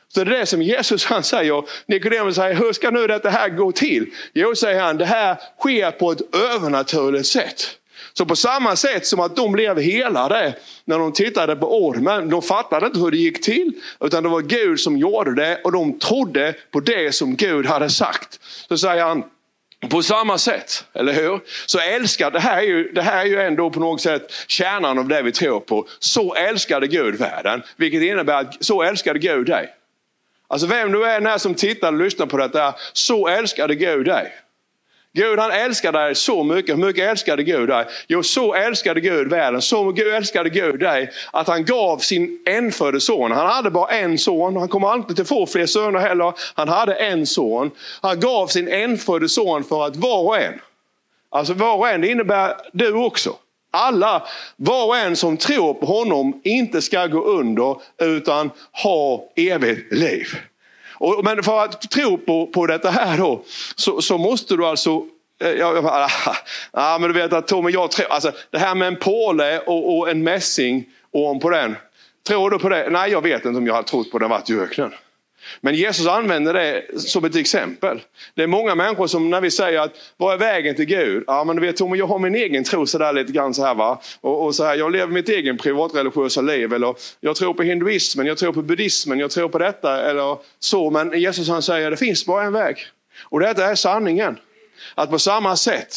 [0.08, 1.64] Så det är det som Jesus han säger.
[1.86, 4.06] Nikodemus säger, hur ska nu det här gå till?
[4.34, 7.78] Jo, säger han, det här sker på ett övernaturligt sätt.
[8.14, 12.30] Så på samma sätt som att de blev helade när de tittade på ormen.
[12.30, 13.72] De fattade inte hur det gick till.
[14.02, 17.90] Utan det var Gud som gjorde det och de trodde på det som Gud hade
[17.90, 18.40] sagt.
[18.68, 19.24] Så säger han,
[19.90, 21.40] på samma sätt, eller hur?
[21.66, 25.00] Så älskar, det här, är ju, det här är ju ändå på något sätt kärnan
[25.00, 25.88] av det vi tror på.
[26.00, 29.70] Så älskade Gud världen, vilket innebär att så älskade Gud dig.
[30.48, 34.34] Alltså vem du är när som tittar och lyssnar på detta, så älskade Gud dig.
[35.16, 36.78] Gud han älskar dig så mycket.
[36.78, 37.86] Hur mycket älskade Gud dig?
[38.08, 39.62] Jo, så älskade Gud världen.
[39.62, 43.32] Så älskade Gud dig att han gav sin enfödde son.
[43.32, 44.56] Han hade bara en son.
[44.56, 46.34] Han kommer alltid att få fler söner heller.
[46.54, 47.72] Han hade en son.
[48.02, 50.54] Han gav sin enfödde son för att var och en,
[51.30, 53.36] alltså var och en, det innebär du också.
[53.72, 58.52] Alla, var och en som tror på honom inte ska gå under utan
[58.84, 60.28] ha evigt liv.
[61.04, 63.44] Och, men för att tro på, på detta här då,
[63.76, 65.06] så, så måste du alltså
[65.38, 66.10] Ja, ja,
[66.74, 69.98] ja, men du vet att Tommy, jag tror, alltså det här med en påle och,
[69.98, 71.76] och en mässing och på den.
[72.28, 72.90] Tror du på det?
[72.90, 74.94] Nej, jag vet inte om jag har trott på det varit i öknen.
[75.62, 78.02] Men Jesus använder det som ett exempel.
[78.36, 81.24] Det är många människor som när vi säger att vad är vägen till Gud?
[81.28, 83.76] Ja men du vet Tom, jag har min egen tro sådär lite grann så här
[83.76, 84.02] va.
[84.22, 86.74] Och, och, så här, jag lever mitt egen privatreligiösa liv.
[86.74, 90.90] Eller jag tror på hinduismen, jag tror på buddhismen, jag tror på detta eller så.
[90.90, 92.78] Men Jesus han säger det finns bara en väg.
[93.22, 94.38] Och detta är sanningen.
[94.96, 95.96] Att på samma sätt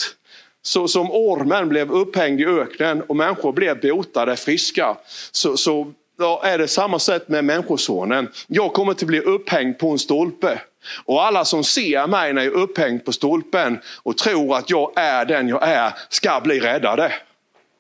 [0.63, 4.97] så som ormen blev upphängd i öknen och människor blev botade, friska.
[5.33, 8.29] Så, så då är det samma sätt med Människosonen.
[8.47, 10.61] Jag kommer att bli upphängd på en stolpe.
[11.05, 14.93] Och alla som ser mig när jag är upphängd på stolpen och tror att jag
[14.97, 17.13] är den jag är ska bli räddade.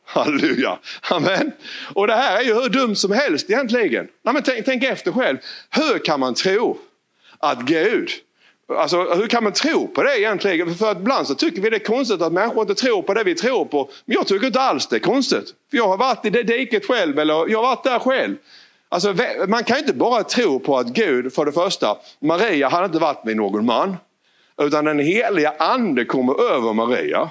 [0.05, 0.79] Halleluja,
[1.11, 1.53] amen.
[1.95, 4.09] Och det här är ju hur dumt som helst egentligen.
[4.23, 5.39] Nej, men tänk, tänk efter själv.
[5.71, 6.79] Hur kan man tro
[7.39, 8.11] att Gud
[8.69, 10.75] Alltså, hur kan man tro på det egentligen?
[10.75, 13.25] För att ibland så tycker vi det är konstigt att människor inte tror på det
[13.25, 13.91] vi tror på.
[14.05, 15.55] Men jag tycker inte alls det är konstigt.
[15.71, 18.37] För jag har varit i det diket själv, eller jag har varit där själv.
[18.89, 19.15] Alltså,
[19.49, 23.25] man kan inte bara tro på att Gud, för det första, Maria hade inte varit
[23.25, 23.97] med någon man.
[24.59, 27.31] Utan den heliga ande kommer över Maria.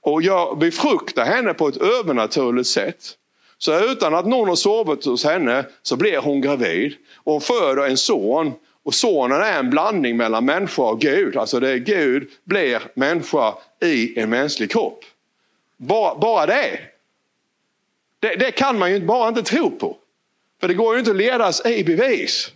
[0.00, 3.14] Och jag befruktar henne på ett övernaturligt sätt.
[3.58, 6.94] Så utan att någon har sovit hos henne så blir hon gravid.
[7.16, 8.52] Och hon föder en son
[8.88, 11.36] och sonen är en blandning mellan människa och Gud.
[11.36, 15.04] Alltså det är Gud blir människa i en mänsklig kropp.
[15.76, 16.80] Bara, bara det.
[18.20, 19.96] Det, det kan man ju bara inte tro på.
[20.60, 22.52] För det går ju inte att ledas i bevis.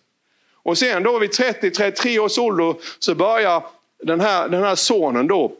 [0.55, 3.63] Och sen då vid 30-33 års ålder så börjar
[4.03, 5.53] den här, den här sonen då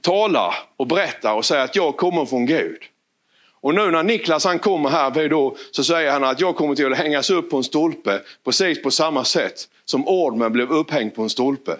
[0.00, 2.82] tala och berätta och säga att jag kommer från Gud.
[3.64, 6.92] Och nu när Niklas han kommer här då, så säger han att jag kommer till
[6.92, 11.22] att hängas upp på en stolpe precis på samma sätt som Ormen blev upphängd på
[11.22, 11.76] en stolpe.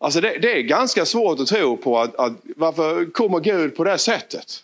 [0.00, 3.84] Alltså det, det är ganska svårt att tro på att, att varför kommer Gud på
[3.84, 4.62] det sättet?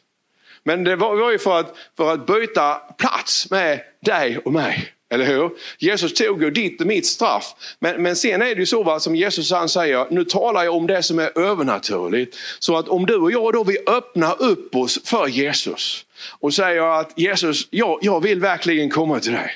[0.62, 4.92] Men det var, var ju för att, för att byta plats med dig och mig.
[5.12, 5.50] Eller hur?
[5.78, 7.54] Jesus tog ju ditt och mitt straff.
[7.78, 10.74] Men, men sen är det ju så va, som Jesus han säger, nu talar jag
[10.74, 12.36] om det som är övernaturligt.
[12.58, 16.04] Så att om du och jag då vill öppna upp oss för Jesus
[16.40, 19.50] och säger att Jesus, jag, jag vill verkligen komma till dig.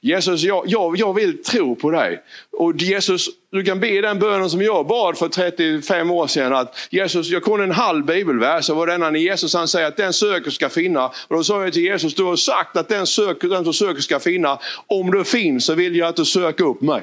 [0.00, 2.22] Jesus, jag, jag, jag vill tro på dig.
[2.52, 6.52] Och Jesus, du kan be den bönen som jag bad för 35 år sedan.
[6.52, 9.96] Att Jesus, jag kunde en halv bibelvers och var denna när Jesus han säger att
[9.96, 11.06] den söker ska finna.
[11.06, 14.00] Och då sa jag till Jesus, du har sagt att den, söker, den som söker
[14.00, 14.58] ska finna.
[14.86, 17.02] Om du finns så vill jag att du söker upp mig.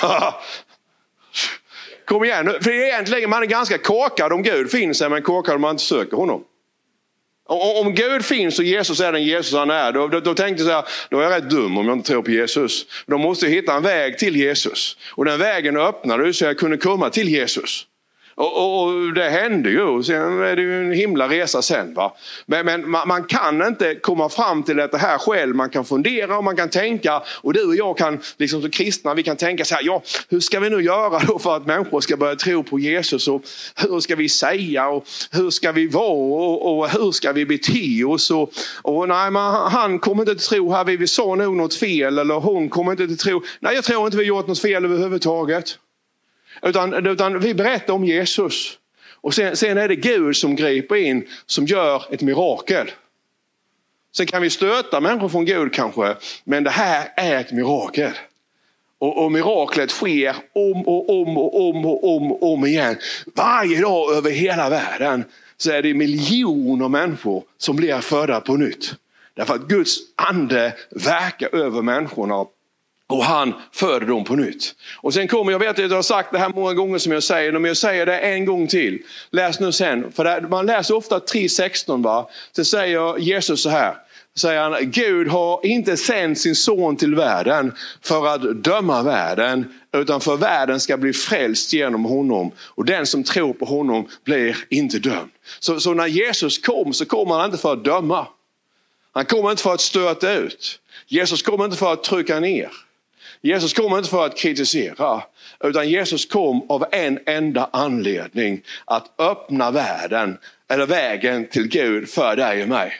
[2.04, 5.70] Kom igen, för egentligen man är ganska korkad om Gud finns, men korkad om man
[5.70, 6.44] inte söker honom.
[7.52, 10.70] Om Gud finns och Jesus är den Jesus han är, då, då, då tänkte jag
[10.70, 12.86] så här, då är jag rätt dum om jag inte tror på Jesus.
[13.06, 14.96] Då måste jag hitta en väg till Jesus.
[15.10, 17.86] Och den vägen öppnade så jag kunde komma till Jesus.
[18.34, 20.02] Och, och, det hände ju.
[20.02, 21.94] Sen är det ju en himla resa sen.
[21.94, 22.12] Va?
[22.46, 25.56] Men, men man, man, kan inte komma fram till det här själv.
[25.56, 27.22] Man kan fundera och man kan tänka.
[27.26, 29.82] Och du och jag kan, liksom som kristna, vi kan tänka så här.
[29.84, 33.28] Ja, hur ska vi nu göra då för att människor ska börja tro på Jesus?
[33.28, 33.42] Och
[33.76, 34.88] hur ska vi säga?
[34.88, 36.12] Och hur ska vi vara?
[36.12, 38.30] Och, och hur ska vi bete oss?
[38.30, 40.84] Och, och nej, man, han kommer inte att tro här.
[40.84, 42.18] Vi sa nog något fel.
[42.18, 43.42] Eller hon kommer inte att tro.
[43.60, 45.78] Nej, jag tror inte vi gjort något fel överhuvudtaget.
[46.62, 48.78] Utan, utan vi berättar om Jesus.
[49.14, 52.90] Och sen, sen är det Gud som griper in, som gör ett mirakel.
[54.14, 58.12] Sen kan vi stöta människor från Gud kanske, men det här är ett mirakel.
[58.98, 62.96] Och, och miraklet sker om och om och om och om och om igen.
[63.34, 65.24] Varje dag över hela världen
[65.56, 68.94] så är det miljoner människor som blir födda på nytt.
[69.34, 72.46] Därför att Guds ande verkar över människorna
[73.12, 74.74] och han föder dem på nytt.
[74.96, 77.22] Och sen kommer, jag vet att jag har sagt det här många gånger som jag
[77.22, 78.98] säger, men jag säger det en gång till.
[79.30, 82.28] Läs nu sen, för man läser ofta 3.16 va.
[82.52, 83.94] Så säger Jesus så här.
[84.36, 87.72] Säger han, Gud har inte sänt sin son till världen
[88.02, 92.50] för att döma världen, utan för världen ska bli frälst genom honom.
[92.58, 95.30] Och den som tror på honom blir inte dömd.
[95.60, 98.26] Så, så när Jesus kom så kom han inte för att döma.
[99.12, 100.78] Han kom inte för att stöta ut.
[101.06, 102.70] Jesus kom inte för att trycka ner.
[103.42, 105.22] Jesus kom inte för att kritisera,
[105.64, 108.62] utan Jesus kom av en enda anledning.
[108.84, 112.92] Att öppna världen, eller vägen till Gud för dig och mig.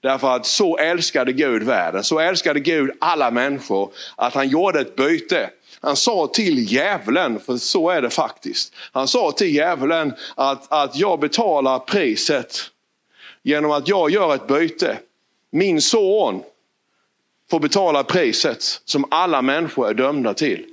[0.00, 4.96] Därför att så älskade Gud världen, så älskade Gud alla människor att han gjorde ett
[4.96, 5.50] byte.
[5.80, 8.74] Han sa till djävulen, för så är det faktiskt.
[8.92, 12.58] Han sa till djävulen att, att jag betalar priset
[13.42, 14.98] genom att jag gör ett byte.
[15.50, 16.42] Min son
[17.52, 20.64] får betala priset som alla människor är dömda till.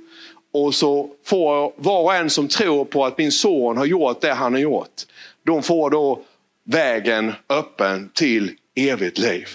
[0.52, 4.32] Och så får var och en som tror på att min son har gjort det
[4.32, 5.02] han har gjort,
[5.46, 6.22] de får då
[6.64, 9.48] vägen öppen till evigt liv.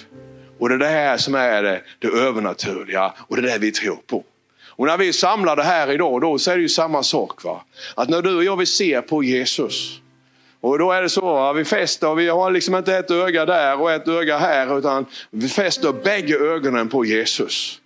[0.60, 3.72] Och det är det här som är det, det övernaturliga och det är det vi
[3.72, 4.24] tror på.
[4.68, 7.44] Och när vi samlar det här idag, då så är det ju samma sak.
[7.44, 7.62] Va?
[7.96, 10.00] Att när du och jag vill se på Jesus,
[10.66, 13.92] och då är det så, vi fäster, vi har liksom inte ett öga där och
[13.92, 17.80] ett öga här, utan vi fäster bägge ögonen på Jesus.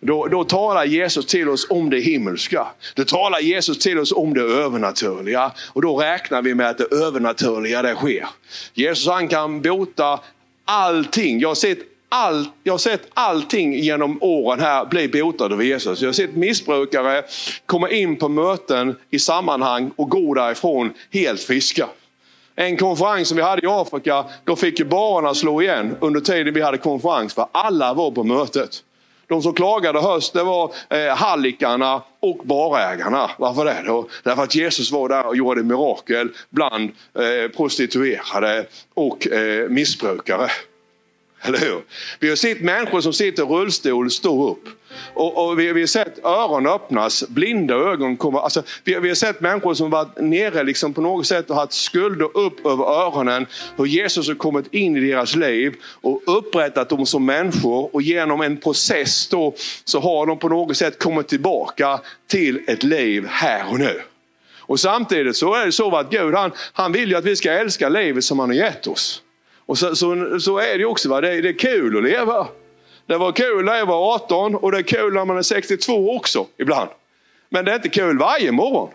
[0.00, 2.66] Då, då talar Jesus till oss om det himmelska.
[2.94, 5.52] Då talar Jesus till oss om det övernaturliga.
[5.72, 8.26] Och då räknar vi med att det övernaturliga det sker.
[8.74, 10.20] Jesus han kan bota
[10.64, 11.40] allting.
[11.40, 16.00] Jag har sett all, jag har sett allting genom åren här bli botad av Jesus.
[16.00, 17.22] Jag har sett missbrukare
[17.66, 21.88] komma in på möten i sammanhang och gå därifrån helt friska.
[22.56, 26.54] En konferens som vi hade i Afrika, då fick ju barerna slå igen under tiden
[26.54, 28.82] vi hade konferens, för alla var på mötet.
[29.26, 33.30] De som klagade höst, det var eh, hallikarna och barägarna.
[33.38, 34.08] Varför det då?
[34.22, 40.50] Därför att Jesus var där och gjorde mirakel bland eh, prostituerade och eh, missbrukare.
[41.42, 41.82] Eller hur?
[42.18, 44.68] Vi har sett människor som sitter i rullstol stå upp.
[45.14, 48.40] Och, och vi, vi, har sett öron öppnas, blinda ögon komma.
[48.40, 51.72] Alltså, vi, vi, har sett människor som varit nere liksom på något sätt och haft
[51.72, 53.46] skulder upp över öronen.
[53.76, 57.94] Hur Jesus har kommit in i deras liv och upprättat dem som människor.
[57.94, 62.82] Och genom en process då, så har de på något sätt kommit tillbaka till ett
[62.82, 64.00] liv här och nu.
[64.66, 67.52] Och samtidigt så är det så att Gud han, han vill ju att vi ska
[67.52, 69.22] älska livet som han har gett oss.
[69.66, 71.08] Och så, så, så är det också.
[71.08, 71.20] Va?
[71.20, 72.46] Det, det är kul att leva.
[73.06, 76.16] Det var kul när jag var 18 och det är kul när man är 62
[76.16, 76.90] också ibland.
[77.48, 78.88] Men det är inte kul varje morgon.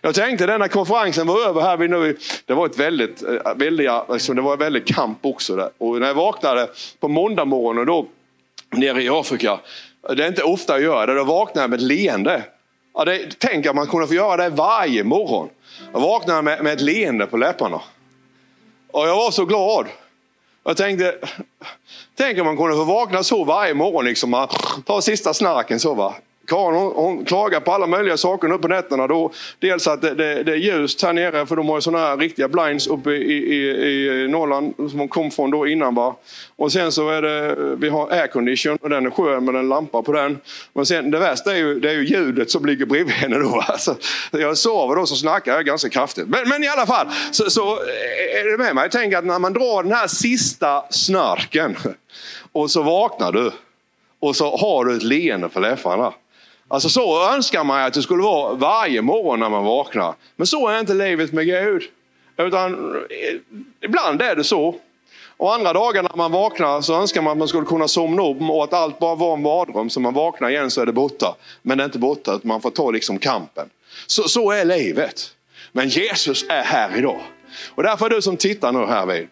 [0.00, 4.36] Jag tänkte när konferensen var över här, nu, det var ett väldigt, eh, väldiga, liksom,
[4.36, 5.56] det var en väldig kamp också.
[5.56, 5.70] Där.
[5.78, 6.68] Och när jag vaknade
[7.00, 8.06] på måndag morgonen då,
[8.70, 9.60] nere i Afrika,
[10.16, 12.42] det är inte ofta jag gör det, då vaknar jag med ett leende.
[12.94, 15.48] Ja, det, tänk att man kunde få göra det varje morgon.
[15.92, 17.80] Jag vaknade med, med ett leende på läpparna.
[18.92, 19.86] Och jag var så glad.
[20.64, 21.14] Jag tänkte,
[22.16, 24.04] tänk om man kunde få vakna så varje morgon.
[24.04, 24.46] Liksom,
[24.86, 26.14] tar sista snarken så va.
[26.50, 29.06] Karin hon, hon, klagar på alla möjliga saker nu på nätterna.
[29.06, 32.06] Då, dels att det, det, det är ljust här nere för de har ju sådana
[32.06, 35.94] här riktiga blinds uppe i, i, i Norrland som hon kom från då innan.
[35.94, 36.16] Va?
[36.56, 40.02] Och sen så är det, vi har aircondition och den är skön med en lampa
[40.02, 40.38] på den.
[40.72, 43.64] Men sen det värsta är ju, det är ju ljudet som ligger bredvid henne då.
[43.70, 43.96] Alltså,
[44.30, 46.28] jag sover då så snackar jag ganska kraftigt.
[46.28, 48.88] Men, men i alla fall så, så eh, är det med mig.
[48.92, 51.76] Tänk att när man drar den här sista snarken
[52.52, 53.52] och så vaknar du
[54.20, 56.12] och så har du ett leende för läpparna.
[56.72, 60.14] Alltså så önskar man att det skulle vara varje morgon när man vaknar.
[60.36, 61.82] Men så är inte livet med Gud.
[62.36, 64.74] Utan eh, ibland är det så.
[65.36, 68.50] Och andra dagar när man vaknar så önskar man att man skulle kunna somna om
[68.50, 69.90] och att allt bara var en mardröm.
[69.90, 71.36] Så man vaknar igen så är det borta.
[71.62, 73.68] Men det är inte borta, utan man får ta liksom kampen.
[74.06, 75.30] Så, så är livet.
[75.72, 77.20] Men Jesus är här idag.
[77.74, 79.28] Och därför är du som tittar nu här vid.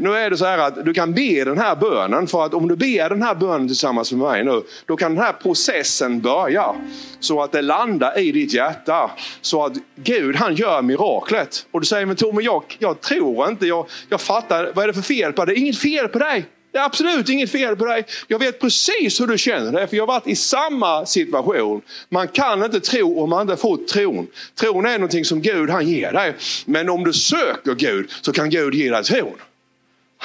[0.00, 2.68] Nu är det så här att du kan be den här bönen för att om
[2.68, 6.74] du ber den här bönen tillsammans med mig nu, då kan den här processen börja.
[7.20, 9.10] Så att det landar i ditt hjärta.
[9.40, 11.66] Så att Gud han gör miraklet.
[11.70, 14.94] Och du säger, men Tommy jag, jag tror inte, jag, jag fattar, vad är det
[14.94, 15.54] för fel på dig?
[15.54, 16.46] Det är inget fel på dig.
[16.72, 18.04] Det är absolut inget fel på dig.
[18.26, 19.86] Jag vet precis hur du känner dig.
[19.86, 21.82] för jag har varit i samma situation.
[22.08, 24.26] Man kan inte tro om man inte fått tron.
[24.54, 26.36] Tron är någonting som Gud han ger dig.
[26.64, 29.34] Men om du söker Gud så kan Gud ge dig tron.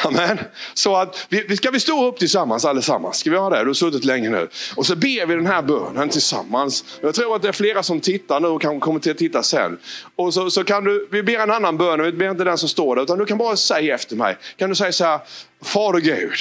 [0.06, 0.39] Amen.
[0.74, 3.18] Så att vi, ska vi stå upp tillsammans allesammans?
[3.18, 3.62] Ska vi göra det?
[3.62, 4.48] Du har suttit länge nu.
[4.76, 6.86] Och så ber vi den här bönen tillsammans.
[7.02, 9.43] Jag tror att det är flera som tittar nu och kanske kommer till att titta
[9.43, 9.78] sen.
[10.16, 12.70] Och så, så kan du, vi ber en annan bön, vi ber inte den som
[12.70, 14.38] står där, utan du kan bara säga efter mig.
[14.58, 15.20] Kan du säga så här,
[15.64, 16.38] Fader Gud.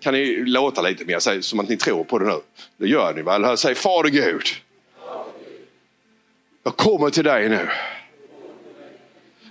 [0.00, 2.40] Kan ni låta lite mer, säg, som att ni tror på det nu?
[2.76, 3.58] Det gör ni väl?
[3.58, 4.46] Säg Fader Gud.
[6.62, 7.68] Jag kommer till dig nu.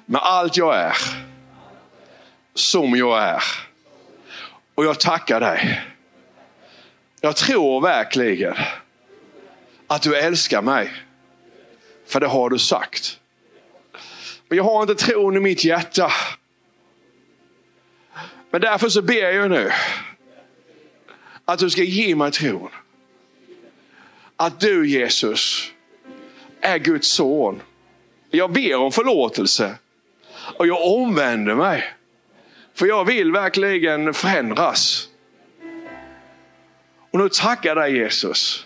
[0.06, 0.94] Med allt jag är
[2.60, 3.44] som jag är.
[4.76, 5.82] Och jag tackar dig.
[7.22, 8.56] Jag tror verkligen
[9.88, 10.94] att du älskar mig.
[12.08, 13.20] För det har du sagt.
[14.48, 16.12] Men jag har inte tron i mitt hjärta.
[18.50, 19.72] Men därför så ber jag nu
[21.46, 22.70] att du ska ge mig tron.
[24.36, 25.72] Att du Jesus
[26.62, 27.62] är Guds son.
[28.30, 29.76] Jag ber om förlåtelse
[30.58, 31.94] och jag omvänder mig.
[32.80, 35.10] För jag vill verkligen förändras.
[37.12, 38.66] Och nu tackar jag dig Jesus.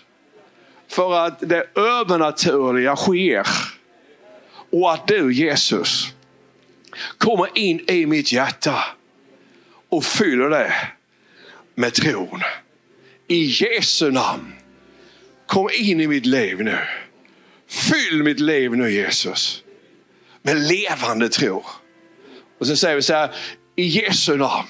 [0.88, 3.46] För att det övernaturliga sker.
[4.70, 6.08] Och att du Jesus
[7.18, 8.84] kommer in i mitt hjärta
[9.88, 10.72] och fyller det
[11.74, 12.40] med tron.
[13.28, 14.52] I Jesu namn.
[15.46, 16.78] Kom in i mitt liv nu.
[17.68, 19.62] Fyll mitt liv nu Jesus.
[20.42, 21.64] Med levande tro.
[22.58, 23.34] Och så säger vi så här,
[23.76, 24.68] i Jesu namn.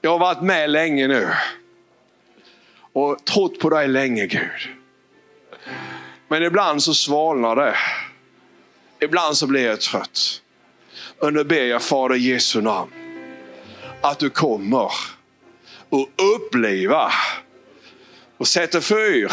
[0.00, 1.32] Jag har varit med länge nu.
[2.92, 4.74] Och trott på dig länge Gud.
[6.28, 7.76] Men ibland så svalnar det.
[9.00, 10.42] Ibland så blir jag trött.
[11.18, 12.90] Och nu ber jag Fader i Jesu namn.
[14.00, 14.92] Att du kommer
[15.88, 17.12] och uppliva
[18.36, 19.32] och sätter fyr.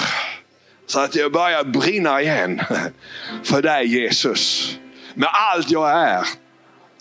[0.86, 2.62] Så att jag börjar brinna igen
[3.44, 4.76] för dig Jesus.
[5.14, 6.28] Med allt jag är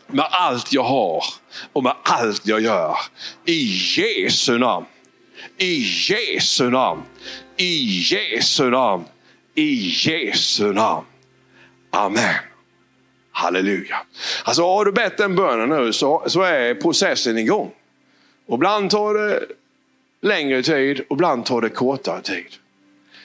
[0.07, 1.25] med allt jag har
[1.73, 2.97] och med allt jag gör.
[3.45, 4.87] I Jesu namn.
[5.59, 7.03] I Jesu namn.
[7.57, 9.05] I Jesu namn.
[9.55, 11.07] I Jesu namn.
[11.91, 12.35] Amen.
[13.31, 13.97] Halleluja.
[14.45, 17.71] Alltså har du bett den bönen nu så, så är processen igång.
[18.47, 19.47] Och ibland tar det
[20.21, 22.47] längre tid och ibland tar det kortare tid.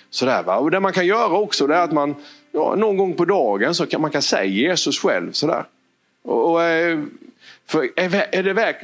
[0.10, 0.58] Sådär, va?
[0.58, 2.16] Och det man kan göra också är att man
[2.52, 5.32] ja, någon gång på dagen så kan man kan säga Jesus själv.
[5.32, 5.66] Sådär.
[6.24, 6.99] Och, och, eh,
[7.67, 8.28] för är, det,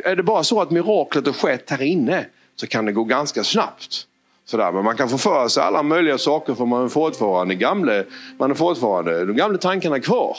[0.05, 2.25] är det bara så att miraklet har skett här inne
[2.55, 4.07] så kan det gå ganska snabbt.
[4.45, 4.71] Sådär.
[4.71, 8.03] Men man kan få för sig alla möjliga saker för man är fortfarande gamla,
[8.37, 10.37] man är fortfarande de gamla tankarna kvar.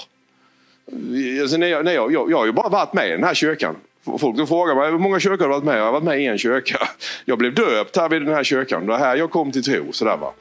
[1.42, 3.34] Alltså när jag, när jag, jag, jag har ju bara varit med i den här
[3.34, 3.76] kyrkan.
[4.18, 6.26] Folk frågar mig hur många kyrkor har du varit med Jag har varit med i
[6.26, 6.78] en kyrka.
[7.24, 8.86] Jag blev döpt här vid den här kyrkan.
[8.86, 9.92] Det här jag kom till tro.
[9.92, 10.32] Sådär, va?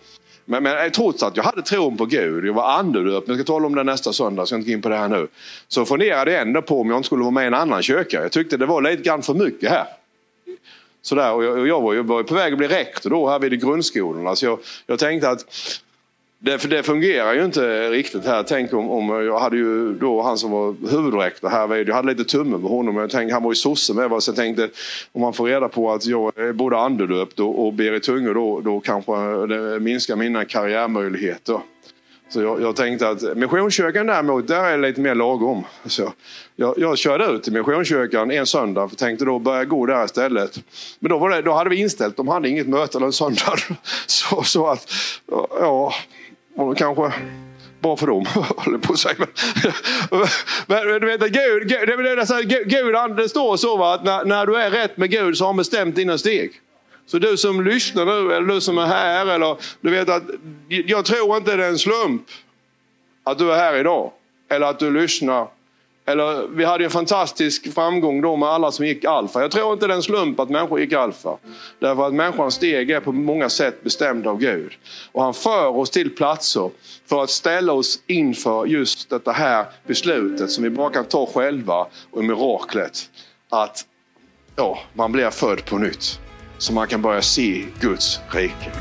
[0.50, 3.46] Men, men eh, trots att jag hade tron på Gud, jag var andedöpt, jag ska
[3.46, 5.28] tala om det nästa söndag, så jag ska inte gå in på det här nu.
[5.68, 8.22] Så funderade jag ändå på om jag inte skulle vara med i en annan kyrka.
[8.22, 9.86] Jag tyckte det var lite grann för mycket här.
[11.02, 13.62] Sådär, och jag, och jag var ju på väg att bli rektor då här vid
[13.62, 14.28] grundskolan.
[14.28, 15.46] Alltså jag, jag tänkte att
[16.40, 18.44] det, det fungerar ju inte riktigt här.
[18.44, 22.24] Tänk om, om jag hade ju då han som var huvudrektor här, jag hade lite
[22.24, 22.98] tumme med honom.
[22.98, 24.70] Jag tänkte, han var ju sosse med så jag tänkte
[25.12, 28.34] om man får reda på att jag är både andedöpt och, och ber i tungor
[28.34, 31.60] då, då kanske det minskar mina karriärmöjligheter.
[32.30, 35.64] Så jag, jag, tänkte att Missionskyrkan däremot, där är det lite mer lagom.
[35.86, 36.14] Så
[36.56, 40.60] jag, jag körde ut till Missionskyrkan en söndag och tänkte då börja gå där istället.
[41.00, 43.76] Men då, var det, då hade vi inställt, de hade inget möte den söndagen.
[44.08, 44.92] Så, så att,
[45.60, 45.94] ja,
[46.58, 47.14] och kanske
[47.80, 48.26] bara för dem,
[48.58, 49.16] håller på att säga.
[50.12, 50.28] Men,
[50.68, 54.46] men du vet, Gud, Gud, det, det, Gud det står så va, att när, när
[54.46, 56.52] du är rätt med Gud så har han bestämt dina steg.
[57.06, 60.24] Så du som lyssnar nu, eller du som är här, eller du vet att
[60.68, 62.22] jag tror inte det är en slump
[63.24, 64.12] att du är här idag.
[64.50, 65.48] Eller att du lyssnar
[66.08, 69.42] eller vi hade en fantastisk framgång då med alla som gick alfa.
[69.42, 71.38] Jag tror inte det är en slump att människor gick alfa.
[71.80, 74.72] Därför att människans steg är på många sätt bestämda av Gud.
[75.12, 76.72] Och han för oss till platser
[77.10, 81.88] för att ställa oss inför just detta här beslutet som vi bara kan ta själva
[82.12, 83.10] och miraklet.
[83.50, 83.86] Att
[84.56, 86.20] ja, man blir född på nytt.
[86.58, 88.72] Så man kan börja se Guds rike.